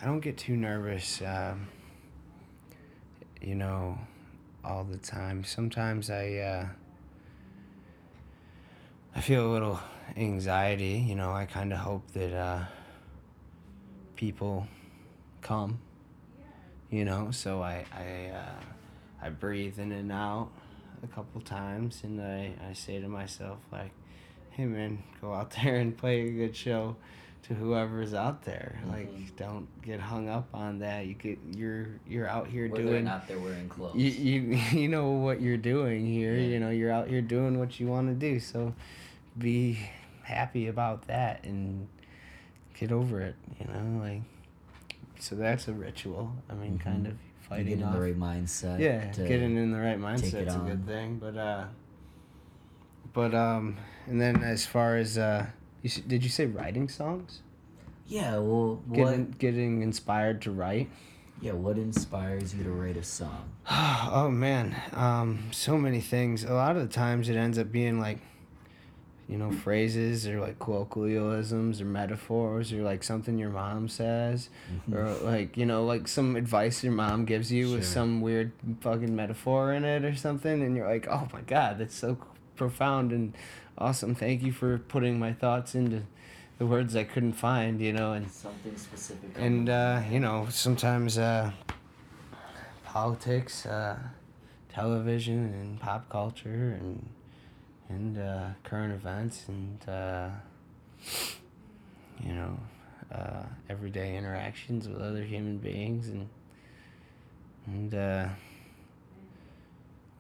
I 0.01 0.05
don't 0.07 0.21
get 0.21 0.37
too 0.37 0.57
nervous. 0.57 1.23
Um, 1.23 1.69
you 3.41 3.55
know, 3.55 3.99
all 4.65 4.85
the 4.85 4.99
time. 4.99 5.45
Sometimes 5.45 6.11
I 6.11 6.37
uh, 6.37 6.67
I 9.15 9.21
feel 9.21 9.47
a 9.47 9.53
little 9.53 9.79
anxiety. 10.17 11.05
You 11.07 11.15
know, 11.15 11.33
I 11.33 11.45
kind 11.45 11.73
of 11.73 11.79
hope 11.79 12.11
that 12.13 12.33
uh, 12.33 12.65
people 14.17 14.67
come. 15.41 15.81
You 16.91 17.05
know, 17.05 17.31
so 17.31 17.63
I 17.63 17.85
I 17.93 18.31
uh, 18.35 18.61
I 19.23 19.29
breathe 19.31 19.79
in 19.79 19.93
and 19.93 20.11
out 20.11 20.51
a 21.03 21.07
couple 21.07 21.41
times 21.41 22.03
and 22.05 22.21
I, 22.21 22.53
I 22.69 22.73
say 22.75 23.01
to 23.01 23.09
myself 23.09 23.59
like 23.73 23.91
hey 24.51 24.67
man 24.67 25.03
go 25.21 25.33
out 25.33 25.51
there 25.63 25.77
and 25.77 25.97
play 25.97 26.29
a 26.29 26.31
good 26.31 26.55
show 26.55 26.97
to 27.43 27.55
whoever's 27.55 28.15
out 28.15 28.43
there 28.45 28.79
like 28.89 29.09
don't 29.37 29.67
get 29.83 29.99
hung 29.99 30.29
up 30.29 30.49
on 30.55 30.79
that 30.79 31.07
you 31.07 31.15
get 31.15 31.39
you're 31.57 31.89
you're 32.07 32.29
out 32.29 32.47
here 32.47 32.69
doing 32.69 33.05
Not 33.05 33.27
they're 33.27 33.39
wearing 33.39 33.69
clothes. 33.69 33.97
you, 33.97 34.11
you 34.11 34.41
you 34.81 34.89
know 34.89 35.11
what 35.11 35.41
you're 35.41 35.57
doing 35.57 36.07
here 36.07 36.35
Yeah. 36.35 36.47
you 36.47 36.61
know 36.61 36.71
you're 36.71 36.93
out 36.93 37.09
here 37.09 37.21
doing 37.21 37.59
what 37.59 37.81
you 37.81 37.89
want 37.89 38.09
to 38.09 38.15
do 38.15 38.39
so 38.39 38.75
be 39.37 39.79
happy 40.23 40.69
about 40.69 41.09
that 41.09 41.43
and 41.45 41.89
get 42.79 42.93
over 42.93 43.21
it 43.21 43.35
you 43.59 43.67
know 43.67 44.01
like 44.05 44.23
so 45.19 45.35
that's 45.35 45.67
a 45.67 45.73
ritual 45.73 46.33
i 46.49 46.55
mean 46.55 46.79
Mhm. 46.79 46.81
kind 46.81 47.07
of 47.09 47.15
fighting 47.49 47.67
get 47.79 47.81
in 47.81 47.93
the 47.93 47.99
right 48.01 48.19
mindset. 48.19 48.79
yeah 48.79 49.07
getting 49.13 49.57
in 49.57 49.73
the 49.73 49.79
right 49.79 49.95
it 49.95 50.01
mindset's 50.01 50.55
a 50.55 50.59
good 50.59 50.87
thing 50.87 51.19
but 51.19 51.37
uh 51.37 51.65
but 53.13 53.35
um 53.35 53.77
and 54.07 54.21
then 54.21 54.43
as 54.45 54.65
far 54.65 54.97
as 54.97 55.19
uh 55.19 55.47
you, 55.83 55.91
did 56.07 56.23
you 56.23 56.31
say 56.31 56.47
writing 56.47 56.89
songs 56.89 57.41
Yeah. 58.07 58.39
Well, 58.39 58.81
what? 58.87 58.97
getting 58.97 59.35
getting 59.39 59.83
inspired 59.83 60.43
to 60.43 60.51
write 60.51 60.89
Yeah. 61.41 61.53
What 61.53 61.77
inspires 61.77 62.55
you 62.55 62.65
to 62.65 62.71
write 62.71 62.97
a 62.97 63.03
song? 63.05 63.51
oh 63.71 64.31
man 64.31 64.77
um 64.93 65.49
so 65.53 65.77
many 65.79 66.01
things 66.01 66.45
a 66.45 66.55
lot 66.55 66.77
of 66.77 66.83
the 66.83 66.93
times 66.93 67.29
it 67.29 67.37
ends 67.37 67.59
up 67.59 67.71
being 67.71 68.01
like 68.01 68.19
you 69.29 69.39
know 69.39 69.51
phrases 69.53 70.27
or 70.27 70.41
like 70.41 70.59
colloquialisms 70.59 71.81
or 71.81 71.85
metaphors 71.85 72.73
or 72.73 72.83
like 72.83 73.03
something 73.03 73.39
your 73.39 73.51
mom 73.51 73.89
says 73.89 74.51
or 74.93 75.05
like 75.23 75.57
you 75.57 75.65
know 75.65 75.85
like 75.85 76.09
some 76.09 76.35
advice 76.37 76.83
your 76.83 76.93
mom 76.93 77.25
gives 77.25 77.51
you 77.51 77.71
with 77.73 77.87
some 77.87 78.21
weird 78.21 78.51
fucking 78.81 79.15
metaphor 79.15 79.73
in 79.73 79.85
it 79.85 80.05
or 80.05 80.15
something 80.15 80.63
and 80.63 80.77
you're 80.77 80.89
like 80.89 81.07
oh 81.09 81.29
my 81.33 81.41
god 81.43 81.79
that's 81.79 81.95
so 81.95 82.19
profound 82.57 83.13
and 83.13 83.33
awesome 83.79 84.15
thank 84.15 84.43
you 84.43 84.53
for 84.53 84.79
putting 84.79 85.19
my 85.19 85.33
thoughts 85.33 85.75
into 85.75 86.03
the 86.59 86.67
words 86.67 86.95
i 86.95 87.05
couldn't 87.05 87.33
find 87.33 87.81
you 87.81 87.93
know 87.93 88.13
and 88.13 88.31
Something 88.31 88.77
specific. 88.77 89.31
and 89.37 89.69
uh, 89.69 90.03
you 90.11 90.21
know 90.21 90.47
sometimes 90.51 91.19
uh, 91.19 91.51
politics, 92.85 93.65
uh, 93.65 93.99
television, 94.69 95.39
and 95.55 95.81
pop 95.81 96.09
culture, 96.11 96.77
and 96.79 97.09
and 97.89 98.19
uh, 98.19 98.49
current 98.65 98.93
events, 98.93 99.47
and 99.49 99.89
uh, 99.89 100.29
you 102.23 102.35
know 102.35 102.59
uh, 103.11 103.45
everyday 103.71 104.15
interactions 104.17 104.89
with 104.89 105.01
other 105.01 105.23
human 105.25 105.57
beings, 105.57 106.09
and 106.09 106.29
and 107.67 107.95
uh, 107.95 108.29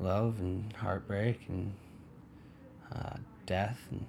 love 0.00 0.38
and 0.40 0.72
heartbreak 0.72 1.40
and 1.48 1.74
uh, 2.94 3.16
death 3.56 3.80
and. 3.90 4.04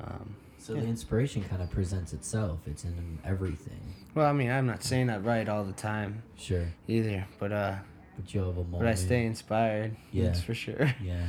Um, 0.00 0.36
So 0.58 0.74
the 0.74 0.86
inspiration 0.86 1.42
kind 1.50 1.60
of 1.62 1.70
presents 1.70 2.12
itself. 2.12 2.58
It's 2.66 2.84
in 2.84 3.18
everything. 3.24 3.80
well, 4.14 4.26
I 4.26 4.32
mean, 4.32 4.50
I'm 4.50 4.66
not 4.66 4.82
saying 4.82 5.10
I 5.10 5.18
write 5.18 5.48
all 5.48 5.64
the 5.64 5.72
time 5.90 6.22
Sure. 6.36 6.66
either, 6.86 7.26
but 7.40 7.50
uh, 7.52 7.76
But 8.16 8.32
you 8.32 8.40
have 8.40 8.50
a 8.56 8.64
moment. 8.64 8.78
but 8.82 8.86
I 8.86 8.94
stay 8.94 9.24
inspired. 9.26 9.96
Yeah. 10.12 10.24
that's 10.26 10.40
for 10.42 10.54
sure. 10.54 10.86
Yeah. 11.02 11.26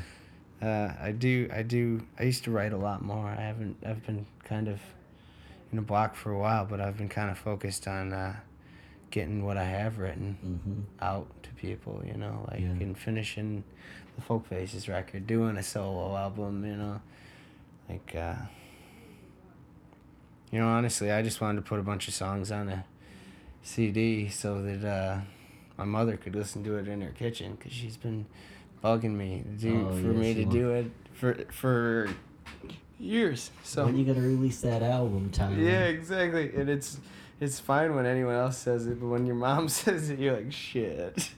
Uh, 0.62 0.94
I 1.10 1.12
do. 1.12 1.50
I 1.60 1.62
do. 1.64 1.84
I 2.20 2.24
used 2.32 2.44
to 2.46 2.52
write 2.52 2.72
a 2.74 2.78
lot 2.78 3.02
more. 3.02 3.28
I 3.28 3.42
haven't. 3.50 3.76
I've 3.86 4.06
been 4.06 4.26
kind 4.46 4.68
of 4.70 4.80
in 5.72 5.78
a 5.78 5.82
block 5.82 6.16
for 6.16 6.32
a 6.32 6.40
while, 6.40 6.66
but 6.66 6.80
I've 6.80 6.96
been 6.98 7.10
kind 7.10 7.30
of 7.30 7.38
focused 7.38 7.86
on 7.88 8.14
uh, 8.14 8.36
getting 9.12 9.44
what 9.48 9.58
I 9.58 9.66
have 9.66 9.98
written 10.04 10.38
Mm-hmm. 10.46 10.82
out 11.12 11.28
to 11.46 11.50
people. 11.66 12.02
You 12.06 12.18
know, 12.24 12.36
like 12.50 12.62
Yeah. 12.62 12.84
and 12.86 12.98
finishing 12.98 13.64
the 14.16 14.22
Folk 14.22 14.48
Faces 14.48 14.88
record, 14.90 15.26
doing 15.28 15.58
a 15.58 15.64
solo 15.64 16.16
album. 16.18 16.66
You 16.66 16.76
know, 16.76 17.02
like. 17.90 18.16
Uh, 18.16 18.36
you 20.52 20.60
know, 20.60 20.68
honestly, 20.68 21.12
I 21.12 21.24
just 21.24 21.42
wanted 21.42 21.64
to 21.64 21.68
put 21.68 21.80
a 21.80 21.84
bunch 21.84 22.08
of 22.08 22.14
songs 22.14 22.52
on 22.52 22.70
a 22.70 22.86
CD 23.64 24.30
so 24.30 24.62
that 24.62 24.88
uh, 24.88 25.22
my 25.78 25.84
mother 25.84 26.16
could 26.16 26.36
listen 26.36 26.64
to 26.66 26.78
it 26.78 26.88
in 26.88 27.02
her 27.02 27.10
kitchen 27.10 27.54
because 27.56 27.72
she's 27.72 27.98
been 27.98 28.28
bugging 28.84 29.16
me 29.16 29.42
to 29.44 29.50
do 29.50 29.88
Oh, 29.90 29.94
for 30.00 30.12
yeah, 30.12 30.20
me 30.20 30.34
to 30.36 30.46
do 30.46 30.70
it 30.72 30.92
for 31.14 31.34
for 31.52 32.10
years. 33.00 33.50
So 33.64 33.86
When 33.86 33.98
you 33.98 34.06
gonna 34.06 34.22
release 34.28 34.62
that 34.62 34.84
album, 34.84 35.32
Tyler? 35.32 35.56
yeah, 35.56 35.86
exactly. 35.86 36.54
And 36.56 36.70
it's 36.70 37.00
it's 37.42 37.60
fine 37.60 37.96
when 37.96 38.06
anyone 38.06 38.36
else 38.36 38.58
says 38.60 38.86
it, 38.86 39.00
but 39.00 39.08
when 39.08 39.26
your 39.26 39.36
mom 39.36 39.68
says 39.70 40.12
it, 40.12 40.20
you're 40.20 40.36
like, 40.36 40.52
shit. 40.52 41.32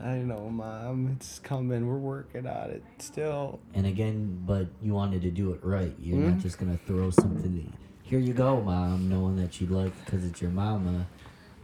I 0.00 0.16
know, 0.16 0.50
mom. 0.50 1.12
It's 1.16 1.38
coming. 1.38 1.86
We're 1.86 1.96
working 1.96 2.46
on 2.46 2.70
it 2.70 2.82
still. 2.98 3.60
And 3.74 3.86
again, 3.86 4.42
but 4.46 4.66
you 4.82 4.92
wanted 4.92 5.22
to 5.22 5.30
do 5.30 5.52
it 5.52 5.60
right. 5.62 5.94
You're 6.00 6.18
Hmm? 6.18 6.30
not 6.30 6.38
just 6.40 6.58
gonna 6.58 6.78
throw 6.86 7.10
something. 7.10 7.72
Here 8.02 8.18
you 8.18 8.34
go, 8.34 8.60
mom, 8.60 9.08
knowing 9.08 9.36
that 9.36 9.60
you 9.60 9.66
like 9.68 9.92
because 10.04 10.24
it's 10.26 10.42
your 10.42 10.50
mama. 10.50 11.06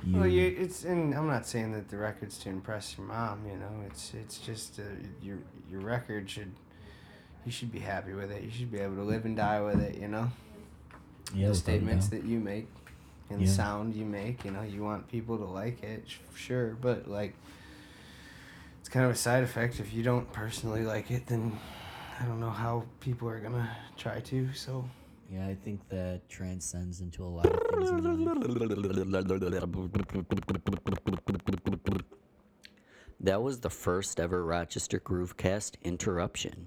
You, 0.02 0.16
Well, 0.20 0.26
you, 0.26 0.46
it's 0.58 0.84
and 0.84 1.14
I'm 1.14 1.26
not 1.26 1.46
saying 1.46 1.72
that 1.72 1.90
the 1.90 1.98
record's 1.98 2.38
to 2.38 2.48
impress 2.48 2.96
your 2.96 3.06
mom. 3.06 3.40
You 3.46 3.56
know, 3.58 3.82
it's 3.86 4.14
it's 4.14 4.38
just 4.38 4.78
uh, 4.80 4.84
your 5.22 5.38
your 5.70 5.80
record 5.80 6.30
should 6.30 6.52
you 7.44 7.52
should 7.52 7.70
be 7.72 7.80
happy 7.80 8.12
with 8.14 8.30
it. 8.30 8.42
You 8.42 8.50
should 8.50 8.70
be 8.72 8.78
able 8.78 8.96
to 8.96 9.02
live 9.02 9.24
and 9.26 9.36
die 9.36 9.60
with 9.60 9.80
it. 9.82 9.98
You 9.98 10.08
know, 10.08 10.30
yeah, 11.34 11.48
the 11.48 11.54
statements 11.54 12.08
that 12.08 12.24
you 12.24 12.38
make 12.38 12.68
and 13.28 13.40
Yeah. 13.40 13.46
the 13.46 13.52
sound 13.52 13.94
you 13.94 14.06
make. 14.06 14.44
You 14.44 14.52
know, 14.52 14.62
you 14.62 14.82
want 14.82 15.08
people 15.08 15.36
to 15.36 15.44
like 15.44 15.82
it, 15.82 16.04
sure, 16.34 16.76
but 16.80 17.06
like 17.08 17.34
kind 18.90 19.06
of 19.06 19.12
a 19.12 19.16
side 19.16 19.42
effect. 19.42 19.80
If 19.80 19.92
you 19.92 20.02
don't 20.02 20.30
personally 20.32 20.82
like 20.82 21.10
it, 21.10 21.26
then 21.26 21.58
I 22.20 22.24
don't 22.24 22.40
know 22.40 22.50
how 22.50 22.84
people 23.00 23.28
are 23.28 23.40
gonna 23.40 23.70
try 23.96 24.20
to. 24.20 24.52
So. 24.54 24.84
Yeah, 25.32 25.46
I 25.46 25.54
think 25.54 25.88
that 25.90 26.28
transcends 26.28 27.00
into 27.00 27.24
a 27.24 27.28
lot 27.28 27.46
of 27.46 27.60
things. 27.70 27.88
That 33.20 33.40
was 33.40 33.60
the 33.60 33.70
first 33.70 34.18
ever 34.18 34.44
Rochester 34.44 34.98
Groovecast 34.98 35.76
interruption. 35.84 36.66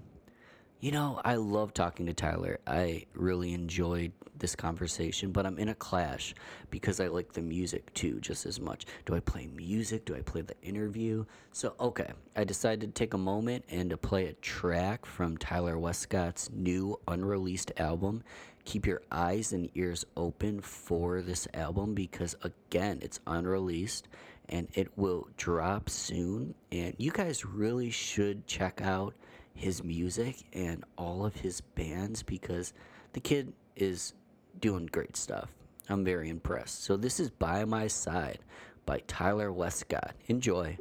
You 0.84 0.92
know, 0.92 1.22
I 1.24 1.36
love 1.36 1.74
talking 1.74 2.08
to 2.08 2.14
Tyler. 2.14 2.60
I 2.68 3.06
really 3.14 3.54
enjoyed 3.54 4.12
this 4.38 4.54
conversation, 4.54 5.32
but 5.32 5.46
I'm 5.46 5.58
in 5.58 5.70
a 5.70 5.76
clash 5.76 6.36
because 6.72 7.00
I 7.00 7.08
like 7.08 7.32
the 7.32 7.42
music 7.42 7.94
too 7.94 8.20
just 8.20 8.46
as 8.46 8.60
much. 8.60 8.86
Do 9.06 9.16
I 9.16 9.22
play 9.22 9.48
music? 9.48 10.04
Do 10.04 10.14
I 10.14 10.20
play 10.20 10.42
the 10.42 10.60
interview? 10.62 11.24
So, 11.54 11.74
okay, 11.80 12.12
I 12.36 12.44
decided 12.44 12.82
to 12.82 13.00
take 13.00 13.14
a 13.14 13.18
moment 13.18 13.64
and 13.70 13.92
to 13.92 13.98
play 13.98 14.26
a 14.26 14.34
track 14.34 15.06
from 15.06 15.38
Tyler 15.38 15.78
Westcott's 15.78 16.50
new 16.52 17.00
unreleased 17.08 17.72
album. 17.78 18.22
Keep 18.66 18.86
your 18.86 19.04
eyes 19.10 19.54
and 19.54 19.70
ears 19.76 20.04
open 20.18 20.60
for 20.60 21.22
this 21.22 21.48
album 21.54 21.94
because, 21.94 22.36
again, 22.44 23.00
it's 23.02 23.22
unreleased 23.26 24.10
and 24.50 24.68
it 24.74 24.98
will 24.98 25.30
drop 25.38 25.90
soon. 25.90 26.56
And 26.74 26.94
you 26.98 27.12
guys 27.12 27.46
really 27.46 27.90
should 27.90 28.46
check 28.48 28.82
out 28.82 29.14
his 29.54 29.84
music 29.84 30.44
and 30.54 30.84
all 30.98 31.26
of 31.26 31.36
his 31.36 31.62
bands 31.62 32.24
because 32.24 32.74
the 33.14 33.20
kid 33.20 33.54
is 33.76 34.14
doing 34.60 34.88
great 34.88 35.16
stuff. 35.16 35.50
I'm 35.90 36.04
very 36.04 36.30
impressed. 36.30 36.84
So 36.84 36.98
this 36.98 37.20
is 37.20 37.30
By 37.30 37.66
My 37.66 37.88
Side 37.88 38.40
by 38.86 39.02
Tyler 39.08 39.52
Westcott. 39.52 40.16
Enjoy. 40.28 40.78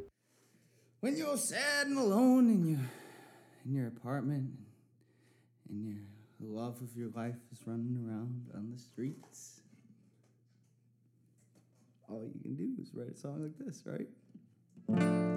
When 1.01 1.17
you're 1.17 1.37
sad 1.37 1.89
and 1.89 1.99
alone 1.99 2.51
in 2.51 2.67
your 2.67 2.81
in 3.65 3.75
your 3.75 3.89
apartment 3.89 4.51
and 5.69 5.87
your 5.87 6.03
love 6.41 6.81
of 6.81 6.97
your 6.97 7.09
life 7.15 7.37
is 7.53 7.61
running 7.67 7.97
around 8.05 8.47
on 8.55 8.71
the 8.73 8.79
streets. 8.79 9.61
All 12.09 12.25
you 12.25 12.41
can 12.41 12.55
do 12.55 12.71
is 12.81 12.91
write 12.95 13.09
a 13.09 13.17
song 13.17 13.43
like 13.43 13.67
this, 13.67 13.85
right? 13.87 15.32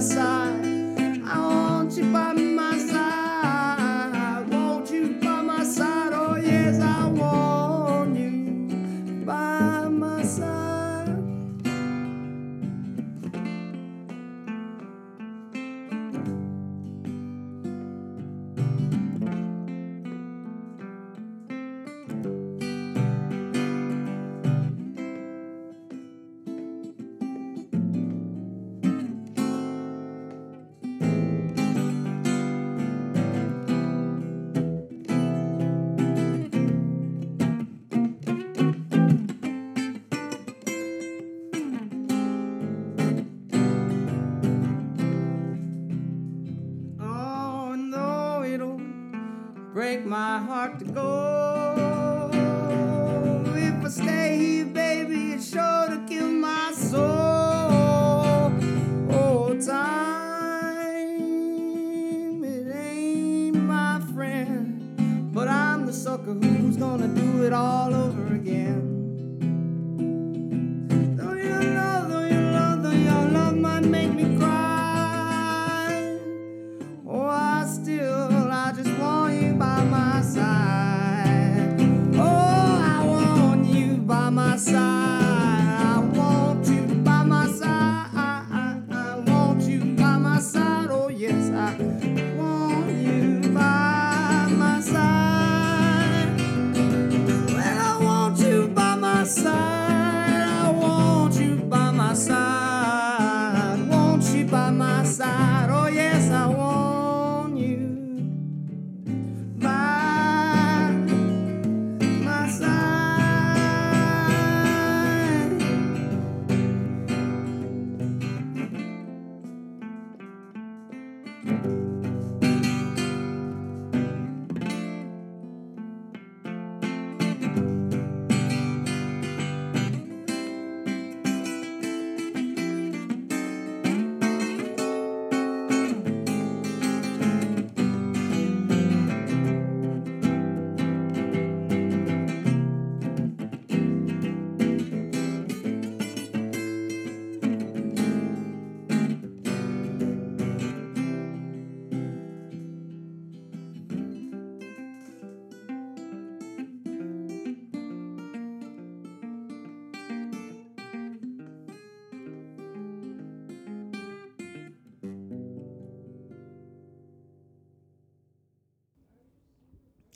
You 0.00 0.61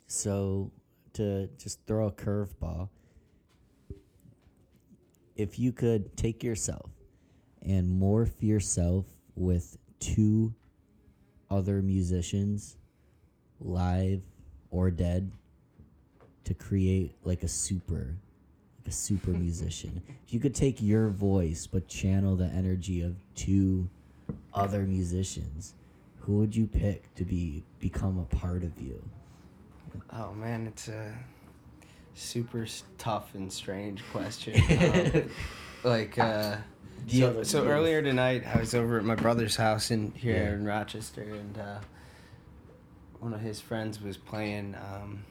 So, 0.07 0.71
to 1.13 1.49
just 1.57 1.85
throw 1.85 2.07
a 2.07 2.11
curveball, 2.11 2.89
if 5.35 5.59
you 5.59 5.73
could 5.73 6.15
take 6.15 6.43
yourself 6.43 6.89
and 7.61 8.01
morph 8.01 8.41
yourself 8.41 9.05
with 9.35 9.77
two 9.99 10.53
other 11.49 11.81
musicians, 11.81 12.77
live 13.59 14.21
or 14.71 14.91
dead, 14.91 15.31
to 16.45 16.53
create 16.53 17.13
like 17.25 17.43
a 17.43 17.47
super, 17.47 18.15
like 18.79 18.87
a 18.87 18.91
super 18.91 19.31
musician. 19.45 20.01
If 20.25 20.33
you 20.33 20.39
could 20.39 20.55
take 20.55 20.81
your 20.81 21.09
voice 21.09 21.67
but 21.67 21.89
channel 21.89 22.37
the 22.37 22.45
energy 22.45 23.01
of 23.01 23.15
two 23.35 23.89
other 24.53 24.83
musicians, 24.83 25.73
who 26.19 26.37
would 26.37 26.55
you 26.55 26.65
pick 26.65 27.13
to 27.15 27.25
be 27.25 27.63
become 27.79 28.17
a 28.17 28.35
part 28.35 28.63
of 28.63 28.81
you? 28.81 29.03
Oh 30.13 30.33
man, 30.33 30.67
it's 30.67 30.87
a 30.87 31.13
super 32.13 32.65
tough 32.97 33.33
and 33.35 33.51
strange 33.51 34.01
question. 34.11 35.29
Um, 35.83 35.91
like, 35.91 36.17
uh, 36.17 36.55
so, 36.55 36.57
so 36.57 37.05
do 37.05 37.17
you 37.17 37.23
have 37.25 37.53
a- 37.67 37.69
earlier 37.69 38.01
tonight, 38.01 38.43
I 38.47 38.59
was 38.59 38.73
over 38.73 38.97
at 38.97 39.05
my 39.05 39.13
brother's 39.15 39.55
house 39.55 39.91
in 39.91 40.11
here 40.11 40.35
Yeah. 40.35 40.53
in 40.53 40.65
Rochester, 40.65 41.21
and 41.21 41.57
uh, 41.57 41.77
one 43.19 43.31
of 43.33 43.39
his 43.41 43.61
friends 43.61 44.01
was 44.01 44.17
playing 44.17 44.75
um, 44.75 45.23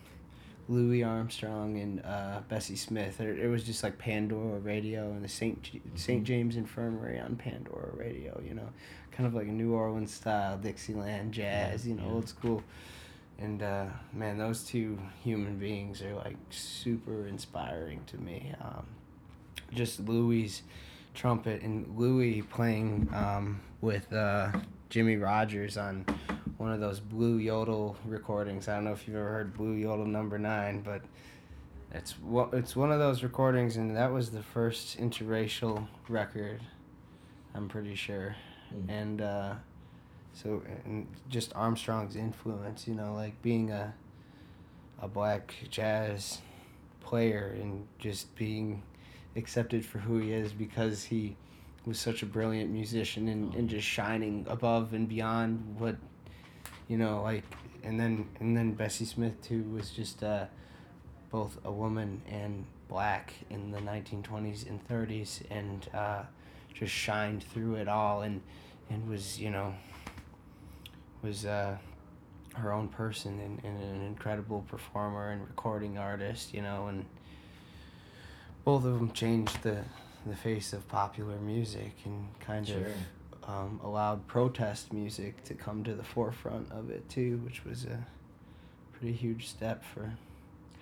Louis 0.69 1.03
Armstrong 1.03 1.79
and 1.79 2.01
uh, 2.05 2.41
Bessie 2.49 2.77
Smith. 2.77 3.21
It, 3.21 3.39
it 3.41 3.49
was 3.49 3.65
just 3.65 3.83
like 3.83 3.99
Pandora 3.99 4.61
Radio 4.61 5.11
and 5.11 5.23
the 5.25 5.29
Saint 5.29 5.69
Saint 5.97 6.25
James 6.25 6.57
Infirmary 6.57 7.19
on 7.19 7.35
Pandora 7.37 7.91
Radio. 7.95 8.41
You 8.47 8.55
know, 8.55 8.69
kind 9.11 9.27
of 9.27 9.35
like 9.35 9.49
a 9.49 9.53
New 9.53 9.73
Orleans 9.75 10.15
style 10.15 10.57
Dixieland 10.59 11.33
jazz. 11.33 11.87
You 11.87 11.97
know, 11.97 12.05
yeah. 12.07 12.13
old 12.13 12.29
school. 12.29 12.63
And 13.39 13.63
uh, 13.63 13.87
man, 14.13 14.39
those 14.39 14.65
two 14.65 14.99
human 15.23 15.59
beings 15.59 16.01
are 16.03 16.15
like 16.15 16.37
super 16.51 17.27
inspiring 17.27 18.01
to 18.07 18.17
me. 18.19 18.53
Um, 18.63 18.87
just 19.75 20.01
Louis' 20.01 20.63
trumpet 21.15 21.63
and 21.63 21.87
Louis 21.99 22.43
playing 22.43 23.09
um, 23.15 23.61
with 23.81 24.11
uh, 24.13 24.53
Jimmie 24.89 25.17
Rodgers 25.17 25.77
on 25.77 26.07
one 26.57 26.73
of 26.73 26.81
those 26.81 26.99
Blue 27.01 27.37
Yodel 27.37 27.97
recordings. 28.07 28.69
I 28.69 28.77
don't 28.77 28.85
know 28.85 28.93
if 28.93 29.07
you've 29.07 29.17
ever 29.17 29.29
heard 29.29 29.55
Blue 29.55 29.73
Yodel 29.73 30.07
number 30.07 30.39
nine, 30.39 30.81
but 30.81 31.03
it's 31.93 32.19
one, 32.19 32.49
it's 32.53 32.75
one 32.75 32.91
of 32.91 32.99
those 32.99 33.23
recordings, 33.23 33.77
and 33.77 33.95
that 33.97 34.11
was 34.11 34.31
the 34.31 34.43
first 34.43 34.99
interracial 34.99 35.87
record. 36.09 36.61
I'm 37.55 37.69
pretty 37.69 37.95
sure, 37.95 38.35
Mm. 38.75 38.89
and 38.89 39.21
uh, 39.21 39.55
so 40.37 40.63
and 40.85 41.07
just 41.31 41.55
Armstrong's 41.57 42.15
influence, 42.15 42.87
you 42.87 42.95
know, 42.95 43.15
like 43.15 43.41
being 43.43 43.71
a 43.71 43.95
a 45.01 45.09
black 45.09 45.55
jazz 45.71 46.41
player 47.01 47.57
and 47.61 47.87
just 47.99 48.35
being 48.37 48.83
accepted 49.35 49.85
for 49.85 49.99
who 49.99 50.19
he 50.19 50.33
is 50.33 50.53
because 50.53 51.05
he 51.05 51.37
was 51.87 51.99
such 51.99 52.23
a 52.23 52.27
brilliant 52.27 52.71
musician 52.71 53.29
and, 53.29 53.55
and 53.55 53.69
just 53.69 53.87
shining 53.87 54.45
above 54.49 54.93
and 54.93 55.09
beyond 55.09 55.77
what 55.79 55.97
you 56.89 56.97
know 56.97 57.23
like 57.23 57.45
and 57.85 58.01
then 58.01 58.27
and 58.41 58.57
then 58.57 58.73
Bessie 58.73 59.05
Smith 59.05 59.41
too 59.43 59.63
was 59.65 59.91
just 59.91 60.23
uh, 60.23 60.47
both 61.31 61.59
a 61.65 61.71
woman 61.71 62.21
and 62.29 62.65
black 62.89 63.33
in 63.51 63.71
the 63.71 63.79
1920s 63.79 64.69
and 64.69 64.87
30s 64.89 65.43
and 65.51 65.89
uh, 65.95 66.23
just 66.75 66.93
shined 66.93 67.43
through 67.43 67.75
it 67.75 67.89
all 67.89 68.23
and 68.23 68.41
and 68.91 69.09
was 69.09 69.39
you 69.39 69.51
know 69.51 69.75
was 71.23 71.45
uh, 71.47 71.77
her 72.55 72.73
own 72.73 72.89
person 72.89 73.39
and, 73.41 73.61
and 73.65 73.83
an 73.83 74.03
incredible 74.07 74.65
performer 74.69 75.31
and 75.31 75.43
recording 75.43 75.99
artist 75.99 76.55
you 76.55 76.63
know 76.63 76.87
and 76.87 77.05
both 78.65 78.85
of 78.85 78.95
them 78.95 79.13
changed 79.13 79.63
the 79.63 79.83
the 80.27 80.35
face 80.37 80.73
of 80.73 80.87
popular 80.89 81.37
music 81.37 81.93
and 82.05 82.27
kind 82.41 82.67
Sure. 82.67 82.79
of 83.45 83.49
um, 83.49 83.81
allowed 83.85 84.27
protest 84.27 84.93
music 84.93 85.45
to 85.45 85.55
come 85.55 85.85
to 85.85 85.95
the 85.95 86.03
forefront 86.03 86.69
of 86.73 86.91
it 86.91 87.09
too, 87.09 87.37
which 87.45 87.65
was 87.65 87.85
a 87.85 88.05
pretty 88.93 89.13
huge 89.13 89.47
step 89.47 89.85
for 89.85 90.13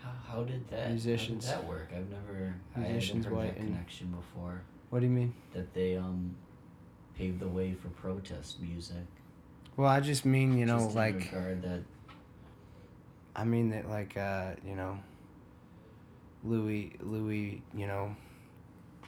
How, 0.02 0.10
how 0.26 0.42
did 0.44 0.66
that 0.70 0.88
Musicians. 0.88 1.46
How 1.46 1.56
did 1.56 1.62
that 1.64 1.68
work? 1.68 1.90
I've 1.94 2.08
never 2.08 2.54
Musicians, 2.74 3.26
I 3.26 3.28
heard 3.28 3.36
white 3.36 3.54
that 3.58 3.66
connection 3.66 4.06
before. 4.12 4.62
what 4.88 5.00
do 5.00 5.06
you 5.06 5.12
mean? 5.12 5.34
That 5.52 5.74
they 5.74 5.96
um 5.98 6.34
paved 7.18 7.40
the 7.40 7.48
way 7.48 7.74
for 7.74 7.88
protest 7.88 8.62
music. 8.62 9.04
Well, 9.76 9.88
I 9.88 10.00
just 10.00 10.24
mean 10.24 10.56
you 10.58 10.66
know 10.66 10.78
Just 10.78 10.94
like 10.96 11.30
that 11.32 11.82
I 13.36 13.44
mean 13.44 13.70
that 13.70 13.88
like 13.88 14.16
uh 14.16 14.52
you 14.66 14.76
know 14.76 14.98
Louis 16.44 16.92
Louis 17.00 17.62
you 17.74 17.86
know 17.86 18.14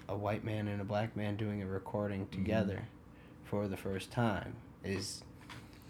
a 0.09 0.17
white 0.17 0.45
man 0.45 0.69
and 0.69 0.81
a 0.81 0.85
black 0.85 1.17
man 1.17 1.37
doing 1.37 1.63
a 1.63 1.67
recording 1.67 2.27
together 2.29 2.83
for 3.45 3.69
the 3.69 3.77
first 3.77 4.11
time 4.11 4.55
is 4.85 5.23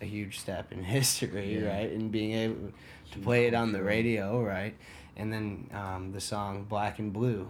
a 0.00 0.04
huge 0.06 0.38
step 0.40 0.72
in 0.72 0.82
history, 0.96 1.58
Yeah. 1.62 1.68
right? 1.76 1.90
And 1.90 2.10
being 2.10 2.32
able 2.32 2.72
to 3.12 3.18
play 3.18 3.46
it 3.46 3.54
on 3.54 3.72
the 3.72 3.82
radio, 3.82 4.42
right? 4.42 4.74
And 5.16 5.32
then 5.32 5.68
um, 5.72 6.12
the 6.12 6.20
song 6.20 6.64
Black 6.64 6.98
and 6.98 7.12
Blue, 7.12 7.48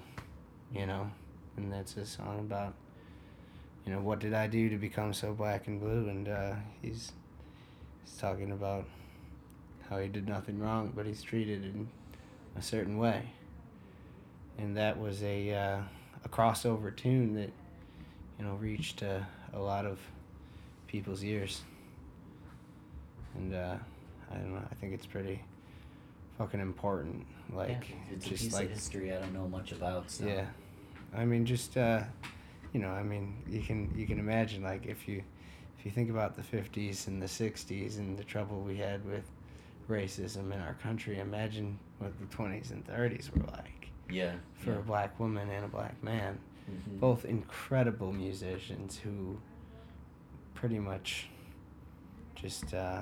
you 0.72 0.86
know, 0.86 1.10
and 1.56 1.72
that's 1.72 1.96
a 1.96 2.06
song 2.06 2.38
about, 2.40 2.74
you 3.86 3.92
know, 3.92 4.00
what 4.00 4.18
did 4.18 4.34
I 4.34 4.46
do 4.48 4.68
to 4.68 4.76
become 4.76 5.14
so 5.14 5.32
black 5.32 5.68
and 5.68 5.80
blue? 5.80 6.08
And 6.08 6.28
uh, 6.28 6.54
he's, 6.82 7.12
he's 8.04 8.16
talking 8.18 8.50
about 8.50 8.84
how 9.88 9.98
he 9.98 10.08
did 10.08 10.28
nothing 10.28 10.58
wrong, 10.58 10.92
but 10.94 11.06
he's 11.06 11.22
treated 11.22 11.64
in 11.64 11.88
a 12.56 12.62
certain 12.62 12.98
way. 12.98 13.22
and 14.58 14.76
that 14.76 14.98
was 14.98 15.22
a 15.22 15.52
uh, 15.54 15.78
a 16.24 16.28
crossover 16.28 16.94
tune 16.94 17.34
that 17.34 17.50
you 18.38 18.44
know 18.44 18.54
reached 18.54 19.02
uh, 19.02 19.20
a 19.52 19.58
lot 19.58 19.84
of 19.86 19.98
people's 20.86 21.22
ears. 21.22 21.62
And 23.34 23.54
uh, 23.54 23.76
I 24.30 24.34
don't 24.34 24.54
know. 24.54 24.62
I 24.70 24.74
think 24.76 24.94
it's 24.94 25.06
pretty 25.06 25.42
fucking 26.38 26.60
important. 26.60 27.26
Like 27.52 27.88
yeah, 27.90 27.96
it's 28.14 28.26
a 28.26 28.30
just 28.30 28.44
piece 28.44 28.52
like 28.54 28.64
of 28.66 28.70
history 28.72 29.12
I 29.12 29.20
don't 29.20 29.34
know 29.34 29.46
much 29.48 29.72
about. 29.72 30.10
So. 30.10 30.26
yeah, 30.26 30.46
I 31.14 31.24
mean, 31.24 31.44
just 31.44 31.76
uh, 31.76 32.02
you 32.76 32.82
know, 32.82 32.90
I 32.90 33.02
mean, 33.02 33.42
you 33.48 33.62
can 33.62 33.90
you 33.96 34.06
can 34.06 34.18
imagine 34.18 34.62
like 34.62 34.84
if 34.84 35.08
you 35.08 35.22
if 35.78 35.86
you 35.86 35.90
think 35.90 36.10
about 36.10 36.36
the 36.36 36.42
'50s 36.42 37.06
and 37.06 37.22
the 37.22 37.26
'60s 37.26 37.96
and 37.96 38.18
the 38.18 38.24
trouble 38.24 38.60
we 38.60 38.76
had 38.76 39.02
with 39.06 39.24
racism 39.88 40.52
in 40.52 40.60
our 40.60 40.74
country, 40.82 41.18
imagine 41.18 41.78
what 42.00 42.12
the 42.20 42.26
20s 42.36 42.72
and 42.72 42.84
30s 42.86 43.30
were 43.34 43.46
like 43.50 43.88
Yeah. 44.10 44.34
for 44.52 44.72
yeah. 44.72 44.78
a 44.78 44.82
black 44.82 45.18
woman 45.18 45.48
and 45.48 45.64
a 45.64 45.68
black 45.68 46.02
man, 46.02 46.38
Mhm. 46.70 47.00
both 47.00 47.24
incredible 47.24 48.12
musicians 48.12 48.98
who 48.98 49.38
pretty 50.52 50.78
much 50.78 51.28
just 52.34 52.74
uh, 52.74 53.00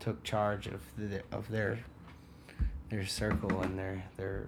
took 0.00 0.22
charge 0.24 0.66
of 0.66 0.80
the 0.96 1.22
of 1.30 1.46
their 1.50 1.78
their 2.88 3.04
circle 3.04 3.60
and 3.60 3.78
their 3.78 4.02
their 4.16 4.46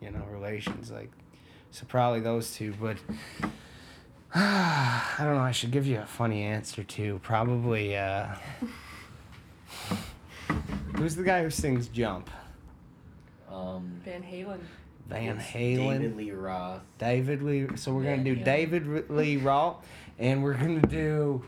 you 0.00 0.10
know 0.10 0.24
relations 0.30 0.90
like 0.90 1.10
so 1.70 1.84
probably 1.86 2.20
those 2.20 2.52
two 2.54 2.74
but 2.80 2.96
I 4.34 5.14
don't 5.18 5.34
know 5.34 5.40
I 5.42 5.52
should 5.52 5.70
give 5.70 5.86
you 5.86 5.98
a 5.98 6.06
funny 6.06 6.42
answer 6.42 6.82
too 6.84 7.20
probably 7.22 7.96
uh 7.96 8.28
who's 10.96 11.16
the 11.16 11.22
guy 11.24 11.42
who 11.42 11.50
sings 11.50 11.88
jump 11.88 12.30
Um, 13.50 14.00
Van 14.04 14.22
Halen. 14.22 14.60
Van 15.08 15.38
it's 15.38 15.46
Halen 15.46 15.98
David 15.98 16.16
Lee 16.16 16.30
Roth. 16.30 16.82
David 16.98 17.42
Lee. 17.42 17.66
So 17.76 17.92
we're 17.92 18.04
gonna 18.04 18.22
do 18.22 18.36
Halen. 18.36 18.44
David 18.44 19.10
Lee 19.10 19.36
Roth, 19.38 19.84
and 20.20 20.42
we're 20.44 20.54
gonna 20.54 20.80
do 20.82 21.42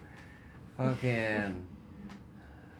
fucking 0.76 1.64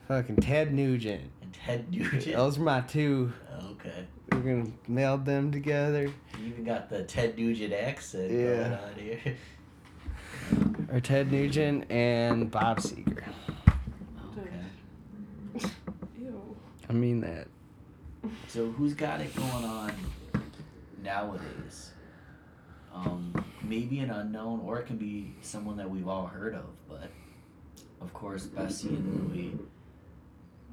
fucking 0.09 0.37
Ted 0.37 0.75
Nugent. 0.75 1.31
And 1.41 1.53
Ted 1.53 1.91
Nugent. 1.93 2.35
Those 2.35 2.59
are 2.59 2.63
my 2.63 2.81
two. 2.81 3.33
Okay. 3.73 4.07
We're 4.31 4.39
gonna 4.41 4.71
meld 4.89 5.25
them 5.25 5.51
together. 5.53 6.05
You 6.41 6.47
even 6.47 6.65
got 6.65 6.89
the 6.89 7.03
Ted 7.05 7.37
Nugent 7.37 7.73
accent 7.73 8.31
Yeah. 8.31 8.39
going 8.57 8.73
on 8.73 8.95
here. 8.97 9.37
Or 10.93 11.01
Ted 11.01 11.31
Nugent 11.33 11.91
and 11.91 12.51
Bob 12.51 12.79
Seger. 12.79 13.25
Okay. 14.39 15.69
Ew. 16.21 16.57
I 16.89 16.93
mean 16.93 17.21
that. 17.21 17.49
So 18.49 18.71
who's 18.71 18.95
got 18.95 19.21
it 19.21 19.35
going 19.35 19.65
on 19.65 19.93
nowadays? 21.03 21.91
Um, 22.95 23.33
maybe 23.63 24.01
an 24.01 24.11
unknown, 24.11 24.61
or 24.61 24.79
it 24.79 24.87
can 24.87 24.97
be 24.99 25.35
someone 25.41 25.77
that 25.79 25.89
we've 25.91 26.09
all 26.09 26.27
heard 26.27 26.55
of. 26.55 26.67
But 26.89 27.11
of 28.01 28.13
course, 28.13 28.45
Bessie 28.47 28.89
and 28.89 29.31
Louie 29.33 29.59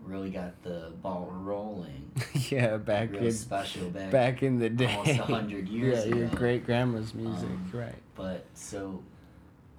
really 0.04 0.30
got 0.30 0.62
the 0.64 0.92
ball 1.02 1.30
rolling. 1.32 2.12
yeah, 2.50 2.78
back 2.78 3.12
Real 3.12 3.26
in 3.26 3.32
special 3.32 3.90
back. 3.90 4.12
back 4.12 4.44
in 4.44 4.60
the 4.60 4.70
day. 4.70 4.94
almost 4.96 5.20
100 5.20 5.68
years 5.70 6.06
Yeah, 6.06 6.16
your 6.16 6.28
great 6.30 6.66
grandma's 6.66 7.14
music, 7.14 7.48
Um, 7.50 7.70
right? 7.74 7.96
But 8.16 8.46
so, 8.54 9.04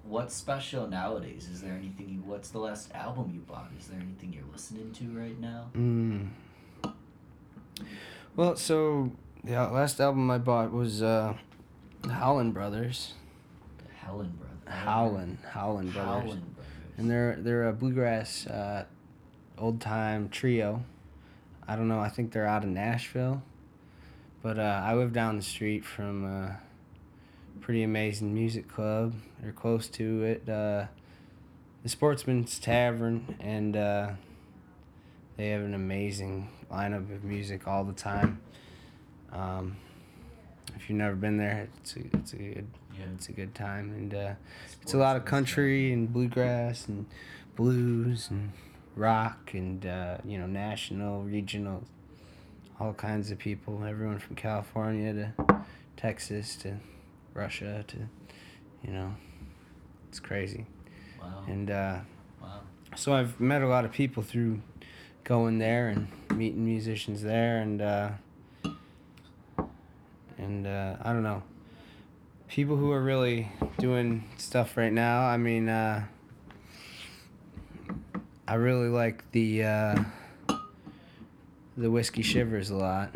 what's 0.03 0.33
special 0.33 0.87
nowadays? 0.87 1.47
Is 1.51 1.61
there 1.61 1.73
anything? 1.73 2.09
You, 2.09 2.19
what's 2.25 2.49
the 2.49 2.59
last 2.59 2.91
album 2.93 3.31
you 3.33 3.41
bought? 3.41 3.69
Is 3.79 3.87
there 3.87 3.99
anything 3.99 4.33
you're 4.33 4.43
listening 4.51 4.91
to 4.93 5.03
right 5.19 5.39
now? 5.39 5.69
Mm. 5.75 6.29
Well, 8.35 8.55
so 8.55 9.11
the 9.43 9.53
last 9.53 9.99
album 9.99 10.29
I 10.31 10.37
bought 10.37 10.71
was 10.71 11.01
uh, 11.03 11.33
the 12.03 12.13
Howlin' 12.13 12.51
Brothers. 12.51 13.13
The 13.79 14.05
Howlin' 14.05 14.31
Brothers. 14.31 14.57
Howlin', 14.83 15.37
Howlin' 15.49 15.89
Brothers. 15.91 16.05
Howlin' 16.23 16.25
Brothers. 16.39 16.43
and 16.97 17.09
they're 17.11 17.35
they're 17.37 17.67
a 17.67 17.73
bluegrass 17.73 18.47
uh, 18.47 18.85
old 19.61 19.79
time 19.79 20.27
trio. 20.29 20.83
I 21.67 21.75
don't 21.75 21.87
know. 21.87 21.99
I 21.99 22.09
think 22.09 22.31
they're 22.33 22.47
out 22.47 22.63
of 22.63 22.69
Nashville, 22.69 23.43
but 24.41 24.57
uh, 24.59 24.81
I 24.83 24.95
live 24.95 25.13
down 25.13 25.37
the 25.37 25.43
street 25.43 25.85
from 25.85 26.25
a 26.25 26.59
pretty 27.61 27.83
amazing 27.83 28.33
music 28.33 28.67
club. 28.67 29.13
They're 29.41 29.51
close 29.51 29.87
to 29.89 30.23
it, 30.23 30.49
uh, 30.49 30.85
the 31.83 31.89
Sportsman's 31.89 32.59
Tavern, 32.59 33.37
and 33.39 33.77
uh, 33.77 34.09
they 35.37 35.49
have 35.49 35.61
an 35.61 35.73
amazing 35.75 36.49
lineup 36.71 37.13
of 37.15 37.23
music 37.23 37.67
all 37.67 37.83
the 37.83 37.93
time. 37.93 38.41
Um, 39.31 39.77
if 40.75 40.89
you've 40.89 40.97
never 40.97 41.15
been 41.15 41.37
there, 41.37 41.69
it's 41.77 41.95
a, 41.95 41.99
it's 42.13 42.33
a 42.33 42.37
good 42.37 42.67
Yeah. 42.97 43.05
it's 43.15 43.29
a 43.29 43.33
good 43.33 43.53
time 43.55 43.91
and. 43.93 44.13
Uh, 44.13 44.33
it's 44.81 44.95
a 44.95 44.97
lot 44.97 45.15
of 45.15 45.25
country 45.25 45.93
and 45.93 46.11
bluegrass 46.11 46.87
and 46.87 47.05
blues 47.55 48.29
and 48.31 48.51
rock 48.95 49.51
and 49.53 49.85
uh, 49.85 50.17
you 50.25 50.37
know 50.37 50.47
national, 50.47 51.23
regional, 51.23 51.83
all 52.79 52.93
kinds 52.93 53.31
of 53.31 53.37
people. 53.37 53.83
Everyone 53.83 54.19
from 54.19 54.35
California 54.35 55.13
to 55.13 55.63
Texas 55.97 56.55
to 56.57 56.77
Russia 57.33 57.83
to, 57.87 57.97
you 58.85 58.93
know, 58.93 59.15
it's 60.09 60.19
crazy. 60.19 60.65
Wow. 61.21 61.43
And 61.47 61.71
uh, 61.71 61.99
wow. 62.41 62.59
so 62.95 63.13
I've 63.13 63.39
met 63.39 63.61
a 63.61 63.67
lot 63.67 63.85
of 63.85 63.91
people 63.91 64.23
through 64.23 64.61
going 65.23 65.59
there 65.59 65.89
and 65.89 66.07
meeting 66.35 66.65
musicians 66.65 67.21
there 67.21 67.59
and 67.59 67.81
uh, 67.81 68.09
and 70.37 70.65
uh, 70.65 70.97
I 71.01 71.13
don't 71.13 71.23
know 71.23 71.43
people 72.51 72.75
who 72.75 72.91
are 72.91 73.01
really 73.01 73.49
doing 73.79 74.25
stuff 74.37 74.75
right 74.75 74.91
now. 74.91 75.21
I 75.21 75.37
mean, 75.37 75.69
uh, 75.69 76.03
I 78.51 78.55
really 78.55 78.89
like 78.89 79.31
the 79.31 79.63
uh, 79.63 80.03
the 81.77 81.89
Whiskey 81.89 82.21
Shivers 82.21 82.69
a 82.69 82.75
lot. 82.75 83.11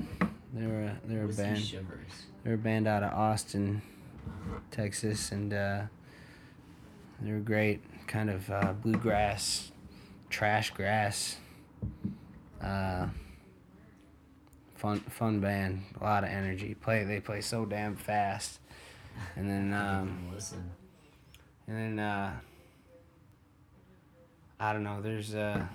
They're 0.53 0.83
a, 0.83 0.97
they're 1.03 1.25
a 1.25 1.27
band. 1.27 1.59
Shivers. 1.59 2.23
They're 2.41 2.53
a 2.53 2.57
band 2.57 2.87
out 2.87 3.03
of 3.03 3.11
Austin, 3.11 3.81
Texas, 4.71 5.33
and 5.33 5.51
uh, 5.53 5.81
they're 7.19 7.35
a 7.35 7.41
great 7.41 7.81
kind 8.07 8.29
of 8.29 8.49
uh, 8.49 8.71
bluegrass, 8.81 9.73
trash 10.29 10.69
grass, 10.69 11.35
uh, 12.61 13.07
fun 14.75 15.01
fun 15.01 15.41
band. 15.41 15.83
A 15.99 16.03
lot 16.05 16.23
of 16.23 16.29
energy. 16.29 16.75
Play 16.75 17.03
they 17.03 17.19
play 17.19 17.41
so 17.41 17.65
damn 17.65 17.97
fast, 17.97 18.61
and 19.35 19.49
then 19.49 19.73
um, 19.73 20.29
Listen. 20.33 20.71
and 21.67 21.77
then 21.77 21.99
uh, 21.99 22.39
I 24.59 24.73
don't 24.73 24.83
know. 24.83 25.01
There's 25.01 25.35
uh, 25.35 25.65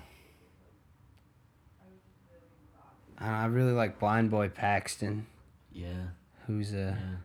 I, 3.19 3.23
don't 3.25 3.31
know, 3.31 3.37
I 3.37 3.45
really 3.45 3.71
like 3.73 3.99
Blind 3.99 4.31
Boy 4.31 4.49
Paxton, 4.49 5.27
Yeah. 5.71 6.07
who's 6.47 6.73
a 6.73 6.97
Yeah. 6.99 7.15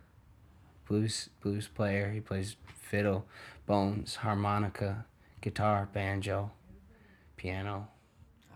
blues 0.86 1.30
blues 1.40 1.68
player. 1.68 2.10
He 2.10 2.20
plays 2.20 2.56
fiddle, 2.66 3.26
bones, 3.66 4.16
harmonica, 4.16 5.06
guitar, 5.40 5.88
banjo, 5.92 6.50
piano. 7.36 7.88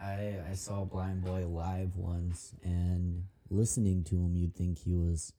I 0.00 0.36
I 0.50 0.54
saw 0.54 0.84
Blind 0.84 1.24
Boy 1.24 1.46
live 1.46 1.96
once, 1.96 2.54
and 2.62 3.24
listening 3.50 4.04
to 4.04 4.16
him, 4.16 4.36
you'd 4.36 4.54
think 4.54 4.78
he 4.78 4.94
was 4.94 5.32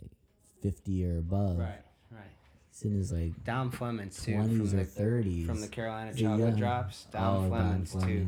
like 0.00 0.10
fifty 0.62 1.04
or 1.06 1.18
above. 1.18 1.58
right. 1.58 1.83
He's 2.74 2.82
in 2.82 2.96
his 2.96 3.12
like 3.12 3.44
Dom 3.44 3.70
Flemons 3.70 4.22
too, 4.24 4.32
from 4.32 4.46
twenties 4.48 4.74
or 4.74 4.76
the 4.78 4.84
thirties. 4.84 5.46
from 5.46 5.60
the 5.60 5.68
Carolina 5.68 6.12
Chocolate 6.12 6.40
young- 6.40 6.56
Drops. 6.56 7.04
Dom 7.12 7.44
oh, 7.44 7.50
Flemons, 7.50 7.92
Don 7.92 8.02
too. 8.02 8.26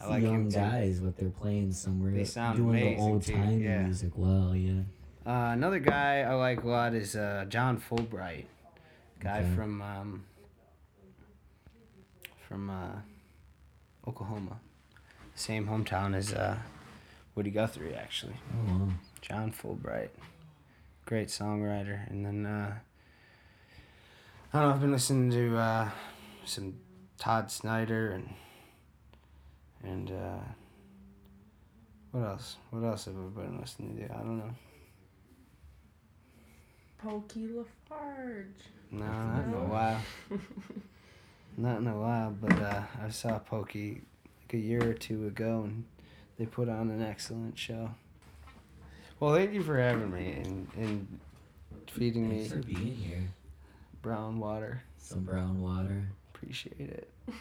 I 0.00 0.06
like 0.08 0.22
young 0.22 0.48
guys, 0.48 1.00
but 1.00 1.16
they're 1.16 1.30
playing 1.30 1.72
somewhere. 1.72 2.12
They 2.12 2.24
sound 2.24 2.58
doing 2.58 2.70
amazing, 2.82 2.96
the 2.96 3.02
old 3.02 3.22
time 3.26 3.60
yeah. 3.62 3.82
music 3.82 4.12
well. 4.16 4.54
Yeah. 4.54 4.82
Uh, 5.26 5.52
another 5.52 5.78
guy 5.80 6.20
I 6.20 6.34
like 6.34 6.62
a 6.62 6.68
lot 6.68 6.94
is 6.94 7.16
uh, 7.16 7.46
John 7.48 7.80
Fullbright, 7.80 8.44
guy 9.20 9.38
Okay. 9.40 9.54
from 9.56 9.82
um, 9.82 10.24
from 12.48 12.70
uh, 12.70 13.00
Oklahoma, 14.06 14.58
same 15.34 15.66
hometown 15.66 16.14
as 16.14 16.32
uh, 16.32 16.58
Woody 17.34 17.50
Guthrie 17.50 17.94
actually. 17.94 18.34
Oh, 18.52 18.72
wow. 18.72 18.88
John 19.20 19.52
Fullbright, 19.52 20.10
great 21.06 21.28
songwriter, 21.28 22.08
and 22.10 22.24
then 22.26 22.44
uh, 22.46 22.74
I 24.54 24.60
don't 24.60 24.68
know. 24.68 24.74
I've 24.74 24.80
been 24.80 24.92
listening 24.92 25.32
to 25.32 25.56
uh, 25.58 25.90
some 26.44 26.74
Todd 27.18 27.50
Snider 27.50 28.12
and 28.12 28.32
and 29.82 30.12
uh, 30.12 30.44
what 32.12 32.20
else? 32.20 32.56
What 32.70 32.84
else 32.84 33.06
have 33.06 33.16
I 33.16 33.40
been 33.40 33.60
listening 33.60 33.96
to? 33.96 34.04
I 34.04 34.18
don't 34.18 34.38
know. 34.38 34.54
Pokey 36.98 37.48
LaFarge. 37.48 38.46
No, 38.92 39.04
not 39.04 39.44
in 39.44 39.54
a 39.54 39.64
while. 39.64 40.00
Not 41.56 41.78
in 41.78 41.88
a 41.88 41.98
while, 41.98 42.30
but 42.40 42.52
uh, 42.62 42.82
I 43.04 43.08
saw 43.10 43.40
Pokey 43.40 44.02
like 44.42 44.54
a 44.54 44.56
year 44.56 44.88
or 44.88 44.94
two 44.94 45.26
ago, 45.26 45.62
and 45.64 45.84
they 46.38 46.46
put 46.46 46.68
on 46.68 46.90
an 46.90 47.02
excellent 47.02 47.58
show. 47.58 47.90
Well, 49.18 49.34
thank 49.34 49.52
you 49.52 49.64
for 49.64 49.80
having 49.80 50.12
me 50.12 50.42
and, 50.44 50.68
and 50.76 51.20
feeding 51.90 52.30
Thanks 52.30 52.52
for 52.52 52.58
me 52.58 52.62
being 52.74 52.94
here. 52.94 53.22
Brown 54.04 54.38
water. 54.38 54.82
Some 54.98 55.24
brown 55.24 55.62
water. 55.62 56.04
Appreciate 56.34 56.90
it. 56.90 57.10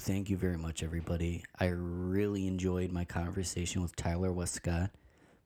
Thank 0.00 0.30
you. 0.30 0.38
Very 0.38 0.56
much, 0.56 0.82
everybody. 0.82 1.44
I 1.58 1.66
really 1.66 2.46
enjoyed 2.46 2.90
my 2.90 3.04
conversation 3.04 3.82
with 3.82 3.94
Tyler 3.96 4.32
Westcott. 4.32 4.90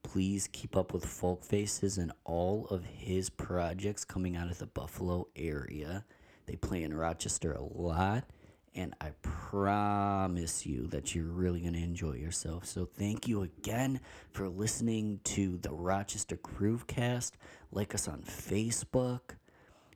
Please 0.05 0.49
keep 0.53 0.77
up 0.77 0.93
with 0.93 1.05
Folk 1.05 1.43
Faces 1.43 1.99
and 1.99 2.13
all 2.25 2.69
of 2.71 2.85
his 2.85 3.31
projects 3.31 4.05
coming 4.05 4.37
out 4.37 4.53
of 4.53 4.59
the 4.59 4.67
Buffalo 4.67 5.27
area. 5.35 6.05
They 6.47 6.55
play 6.55 6.85
in 6.85 6.95
Rochester 6.95 7.53
a 7.53 7.63
lot, 7.63 8.23
and 8.77 8.95
I 9.01 9.11
promise 9.23 10.65
you 10.65 10.87
that 10.87 11.17
you're 11.17 11.25
really 11.25 11.61
going 11.61 11.73
to 11.75 11.83
enjoy 11.83 12.13
yourself. 12.13 12.65
So, 12.65 12.87
thank 12.87 13.27
you 13.27 13.43
again 13.43 14.01
for 14.31 14.49
listening 14.49 15.19
to 15.25 15.59
the 15.59 15.73
Rochester 15.73 16.37
Groovecast. 16.37 17.33
Like 17.73 17.93
us 17.93 18.07
on 18.07 18.23
Facebook. 18.23 19.37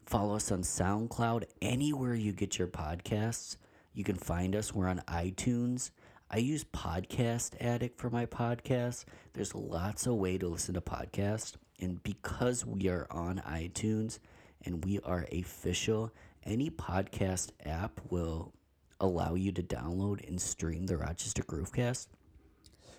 Follow 0.05 0.35
us 0.35 0.51
on 0.51 0.63
SoundCloud, 0.63 1.45
anywhere 1.63 2.17
you 2.17 2.33
get 2.33 2.59
your 2.59 2.69
podcasts. 2.69 3.57
You 3.99 4.05
can 4.05 4.15
find 4.15 4.55
us. 4.55 4.73
We're 4.73 4.87
on 4.87 5.03
iTunes. 5.09 5.91
I 6.31 6.37
use 6.37 6.63
Podcast 6.63 7.61
Addict 7.61 8.01
for 8.01 8.11
my 8.11 8.27
podcast. 8.27 9.05
There's 9.33 9.57
lots 9.57 10.07
of 10.07 10.15
way 10.15 10.39
to 10.39 10.47
listen 10.47 10.75
to 10.75 10.81
podcasts. 10.81 11.57
And 11.81 12.01
because 12.05 12.65
we 12.65 12.87
are 12.87 13.09
on 13.11 13.43
iTunes 13.45 14.21
and 14.65 14.85
we 14.85 15.01
are 15.01 15.27
official, 15.33 16.13
any 16.45 16.71
podcast 16.71 17.51
app 17.67 18.01
will 18.09 18.53
allow 19.01 19.35
you 19.35 19.51
to 19.51 19.65
download 19.65 20.25
and 20.29 20.41
stream 20.41 20.87
the 20.87 20.97
Rochester 20.97 21.43
Groovecast. 21.43 22.07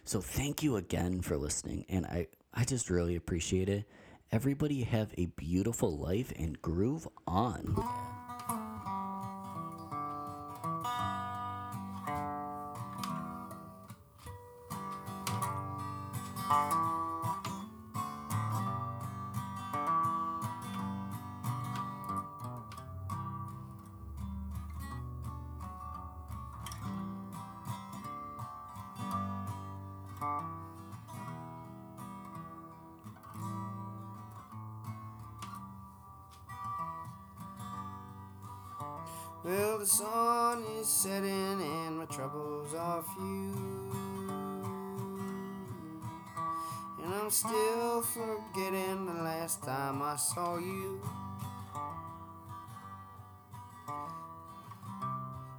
So 0.03 0.19
thank 0.19 0.63
you 0.63 0.75
again 0.75 1.21
for 1.21 1.37
listening, 1.37 1.85
and 1.87 2.05
I, 2.07 2.27
I 2.53 2.65
just 2.65 2.89
really 2.89 3.15
appreciate 3.15 3.69
it. 3.69 3.85
Everybody 4.33 4.81
have 4.81 5.13
a 5.17 5.27
beautiful 5.27 5.97
life 5.97 6.33
and 6.37 6.61
groove 6.61 7.07
on. 7.25 8.18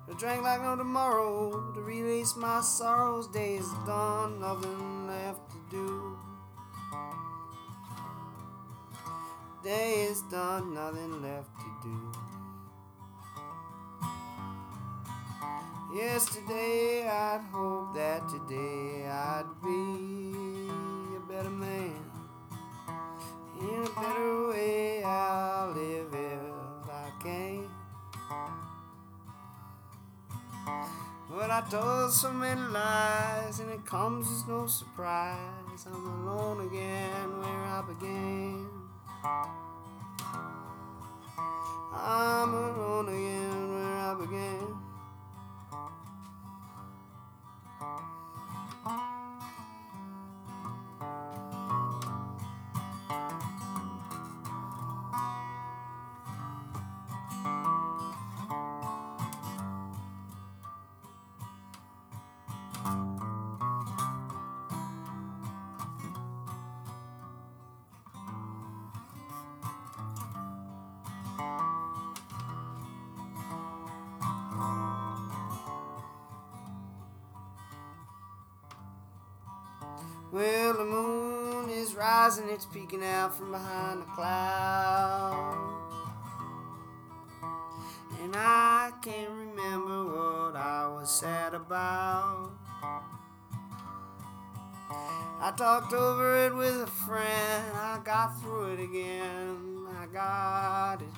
I 0.08 0.14
drank 0.18 0.42
like 0.42 0.62
no 0.62 0.76
tomorrow 0.76 1.72
to 1.72 1.80
release 1.80 2.34
my 2.36 2.60
sorrows. 2.60 3.28
Days 3.28 3.66
done, 3.86 4.40
nothing 4.40 5.06
left 5.06 5.50
to 5.50 5.56
do. 5.70 6.18
Day 9.62 10.06
is 10.10 10.22
done, 10.22 10.74
nothing 10.74 11.22
left 11.22 11.50
to 11.60 11.66
do. 11.82 12.12
Yesterday 15.94 17.06
I'd 17.06 17.42
hoped 17.52 17.94
that 17.94 18.28
today 18.28 19.06
I'd 19.06 19.44
be 19.62 20.70
a 21.16 21.20
better 21.28 21.50
man. 21.50 21.99
In 23.60 23.84
a 23.84 24.00
better 24.00 24.48
way 24.48 25.02
I'll 25.04 25.72
live 25.72 26.14
if 26.14 26.90
I 26.90 27.10
can. 27.22 27.68
But 31.28 31.50
I 31.50 31.60
told 31.68 32.10
so 32.10 32.32
many 32.32 32.60
lies 32.60 33.60
and 33.60 33.70
it 33.70 33.84
comes 33.84 34.30
as 34.30 34.48
no 34.48 34.66
surprise. 34.66 35.86
I'm 35.86 36.26
alone 36.26 36.66
again 36.68 37.38
where 37.40 37.64
I 37.76 37.82
began. 37.86 38.66
I'm 41.92 42.54
alone 42.54 43.08
again 43.08 43.74
where 43.74 43.96
I 43.96 44.14
began. 44.14 44.89
Well, 80.32 80.74
the 80.74 80.84
moon 80.84 81.70
is 81.70 81.96
rising, 81.96 82.48
it's 82.50 82.64
peeking 82.64 83.02
out 83.02 83.34
from 83.34 83.50
behind 83.50 84.02
the 84.02 84.06
cloud. 84.06 85.56
And 88.22 88.36
I 88.36 88.92
can't 89.02 89.30
remember 89.30 90.04
what 90.04 90.54
I 90.54 90.86
was 90.86 91.10
sad 91.10 91.54
about. 91.54 92.52
I 95.42 95.52
talked 95.56 95.92
over 95.94 96.46
it 96.46 96.54
with 96.54 96.82
a 96.82 96.86
friend, 96.86 97.72
I 97.74 97.98
got 98.04 98.40
through 98.40 98.74
it 98.74 98.80
again. 98.80 99.86
I 100.00 100.06
got 100.06 101.02
it 101.02 101.08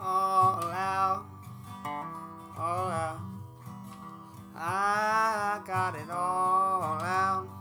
all 0.00 0.64
out, 0.64 1.26
all 2.56 2.88
out. 2.88 3.20
I 4.56 5.60
got 5.66 5.96
it 5.96 6.10
all 6.10 7.02
out. 7.02 7.53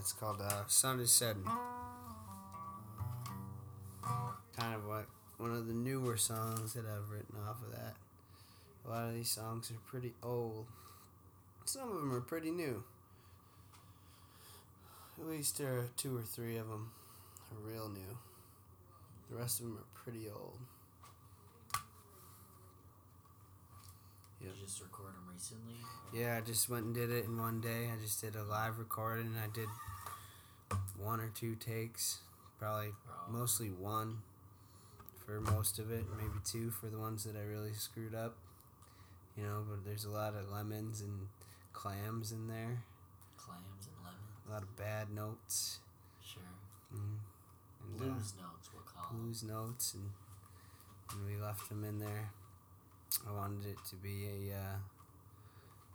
It's 0.00 0.12
called 0.12 0.40
uh, 0.40 0.64
"Sun 0.66 1.00
Is 1.00 1.12
Setting." 1.12 1.44
Kind 4.56 4.74
of 4.74 4.86
what 4.86 5.06
one 5.36 5.52
of 5.52 5.66
the 5.66 5.74
newer 5.74 6.16
songs 6.16 6.72
that 6.74 6.84
I've 6.86 7.10
written 7.10 7.36
off 7.48 7.62
of 7.62 7.72
that. 7.72 7.94
A 8.86 8.88
lot 8.88 9.08
of 9.08 9.14
these 9.14 9.30
songs 9.30 9.70
are 9.70 9.80
pretty 9.86 10.14
old. 10.22 10.66
Some 11.64 11.90
of 11.90 11.96
them 11.96 12.12
are 12.12 12.20
pretty 12.20 12.50
new. 12.50 12.82
At 15.20 15.26
least 15.26 15.58
there 15.58 15.78
are 15.78 15.88
two 15.96 16.16
or 16.16 16.22
three 16.22 16.56
of 16.56 16.68
them 16.68 16.92
are 17.52 17.70
real 17.70 17.88
new. 17.88 18.18
The 19.30 19.36
rest 19.36 19.60
of 19.60 19.66
them 19.66 19.78
are 19.78 20.02
pretty 20.02 20.28
old. 20.28 20.58
Yeah. 24.40 24.48
You 24.48 24.64
just 24.64 24.80
record 24.80 25.12
them 25.14 25.28
recently? 25.32 25.74
Yeah, 26.14 26.38
I 26.38 26.40
just 26.40 26.68
went 26.70 26.86
and 26.86 26.94
did 26.94 27.10
it 27.10 27.26
in 27.26 27.36
one 27.36 27.60
day. 27.60 27.88
I 27.92 28.02
just 28.02 28.20
did 28.20 28.34
a 28.36 28.42
live 28.42 28.78
recording. 28.78 29.26
And 29.26 29.38
I 29.38 29.48
did 29.54 29.68
one 31.00 31.20
or 31.20 31.28
two 31.30 31.54
takes, 31.56 32.18
probably 32.58 32.88
Wow. 33.08 33.26
mostly 33.28 33.70
one 33.70 34.22
for 35.24 35.40
most 35.40 35.78
of 35.78 35.90
it, 35.90 36.04
maybe 36.16 36.38
two 36.44 36.70
for 36.70 36.88
the 36.88 36.98
ones 36.98 37.24
that 37.24 37.36
I 37.36 37.42
really 37.44 37.72
screwed 37.72 38.14
up. 38.14 38.36
You 39.36 39.44
know, 39.44 39.64
but 39.68 39.84
there's 39.84 40.04
a 40.04 40.10
lot 40.10 40.34
of 40.34 40.50
lemons 40.50 41.00
and 41.00 41.28
clams 41.72 42.32
in 42.32 42.48
there, 42.48 42.82
Clams 43.36 43.86
and 43.86 43.96
lemons? 44.04 44.46
a 44.46 44.50
lot 44.52 44.62
of 44.62 44.76
bad 44.76 45.10
notes. 45.10 45.78
Sure. 46.22 46.42
Mm. 46.92 47.18
And, 47.84 47.94
uh, 47.94 47.98
Blues 48.14 48.34
notes, 48.36 48.68
we'll 48.74 48.82
call 48.82 49.16
blues 49.16 49.42
notes, 49.42 49.94
and, 49.94 50.10
and 51.12 51.26
we 51.26 51.36
left 51.40 51.68
them 51.68 51.84
in 51.84 51.98
there. 51.98 52.30
I 53.28 53.32
wanted 53.32 53.66
it 53.66 53.78
to 53.90 53.96
be 53.96 54.26
a 54.26 54.54
uh, 54.54 54.76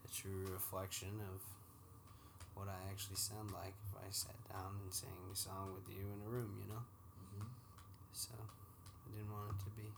a 0.06 0.08
true 0.22 0.46
reflection 0.52 1.20
of 1.22 1.42
what 2.56 2.68
I 2.68 2.80
actually 2.90 3.18
sound 3.20 3.52
like 3.52 3.76
if 3.92 3.94
I 4.00 4.08
sat 4.10 4.36
down 4.50 4.80
and 4.84 4.92
sang 4.94 5.30
a 5.32 5.36
song 5.36 5.76
with 5.76 5.88
you 5.94 6.04
in 6.08 6.20
a 6.26 6.30
room, 6.30 6.58
you 6.60 6.68
know. 6.72 6.84
Mhm. 7.36 7.48
So 8.14 8.32
I 8.34 9.08
didn't 9.16 9.32
want 9.32 9.52
it 9.56 9.64
to 9.66 9.70
be 9.72 9.92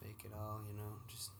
fake 0.00 0.22
at 0.24 0.32
all, 0.36 0.60
you 0.68 0.74
know. 0.74 1.00
Just 1.08 1.30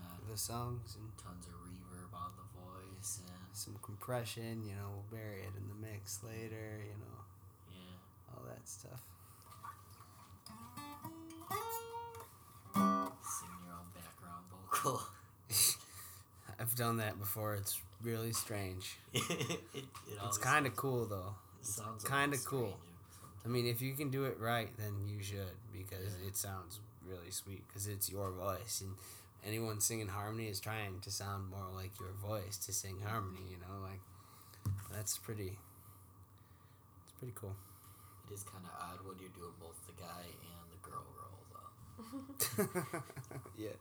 Nah, 0.00 0.16
the 0.30 0.36
songs 0.36 0.96
and 0.96 1.06
tons 1.18 1.46
of 1.46 1.54
reverb 1.54 2.12
on 2.14 2.32
the 2.36 2.46
voice 2.60 3.20
and 3.26 3.56
some 3.56 3.76
compression, 3.82 4.62
you 4.64 4.74
know. 4.74 4.88
We'll 4.90 5.20
bury 5.20 5.42
it 5.42 5.54
in 5.56 5.68
the 5.68 5.74
mix 5.74 6.22
later, 6.22 6.80
you 6.84 6.96
know, 6.98 7.18
yeah. 7.70 8.34
all 8.34 8.42
that 8.48 8.68
stuff. 8.68 9.02
Sing 13.22 13.48
your 13.64 13.74
own 13.74 13.88
background 13.94 14.44
vocal. 14.50 15.02
I've 16.72 16.78
done 16.78 16.96
that 16.98 17.18
before. 17.18 17.54
It's 17.54 17.78
really 18.02 18.32
strange. 18.32 18.96
it, 19.12 19.22
it 19.74 19.84
It's 20.24 20.38
kind 20.38 20.66
of 20.66 20.74
cool 20.74 21.04
though. 21.04 21.34
it 21.60 21.66
sounds 21.66 22.02
kinda 22.02 22.38
cool. 22.46 22.78
I 23.44 23.48
mean, 23.48 23.66
if 23.66 23.82
you 23.82 23.92
can 23.92 24.08
do 24.10 24.24
it 24.24 24.38
right, 24.40 24.70
then 24.78 25.06
you 25.06 25.22
should 25.22 25.52
because 25.70 26.14
it 26.26 26.34
sounds 26.34 26.80
really 27.06 27.30
sweet 27.30 27.62
because 27.68 27.86
it's 27.88 28.08
your 28.10 28.30
voice 28.30 28.80
and 28.80 28.94
anyone 29.44 29.80
singing 29.80 30.08
harmony 30.08 30.48
is 30.48 30.60
trying 30.60 31.00
to 31.00 31.10
sound 31.10 31.50
more 31.50 31.68
like 31.74 31.90
your 32.00 32.12
voice 32.12 32.56
to 32.64 32.72
sing 32.72 32.96
harmony. 33.06 33.40
You 33.50 33.58
know, 33.58 33.82
like 33.82 34.00
that's 34.90 35.18
pretty. 35.18 35.58
It's 37.04 37.12
pretty 37.18 37.34
cool. 37.36 37.54
It 38.30 38.34
is 38.34 38.44
kind 38.44 38.64
of 38.64 38.70
odd 38.80 39.06
when 39.06 39.18
you're 39.20 39.28
doing 39.36 39.52
both 39.60 39.76
the 39.86 39.92
guy 40.00 40.24
and 40.24 40.72
the 40.72 40.80
girl 40.88 41.04
role, 41.20 41.44
though. 42.56 43.02
yeah. 43.58 43.76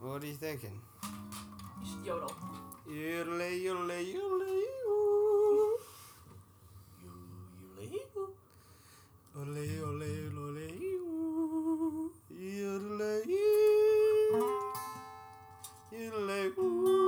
What 0.00 0.22
are 0.22 0.26
you 0.26 0.34
thinking? 0.34 0.80
You 1.02 1.86
should 1.90 2.06
yodel. 2.06 2.34
Yodelay, 2.88 3.62
yodelay, 3.64 4.04
yodelay, 4.14 4.64
oo. 4.86 5.78
You, 7.02 7.12
you 7.60 7.68
leave? 7.78 8.18
Ole, 9.36 9.64
ole, 9.88 10.10
ole, 10.44 10.68
oo. 16.58 16.99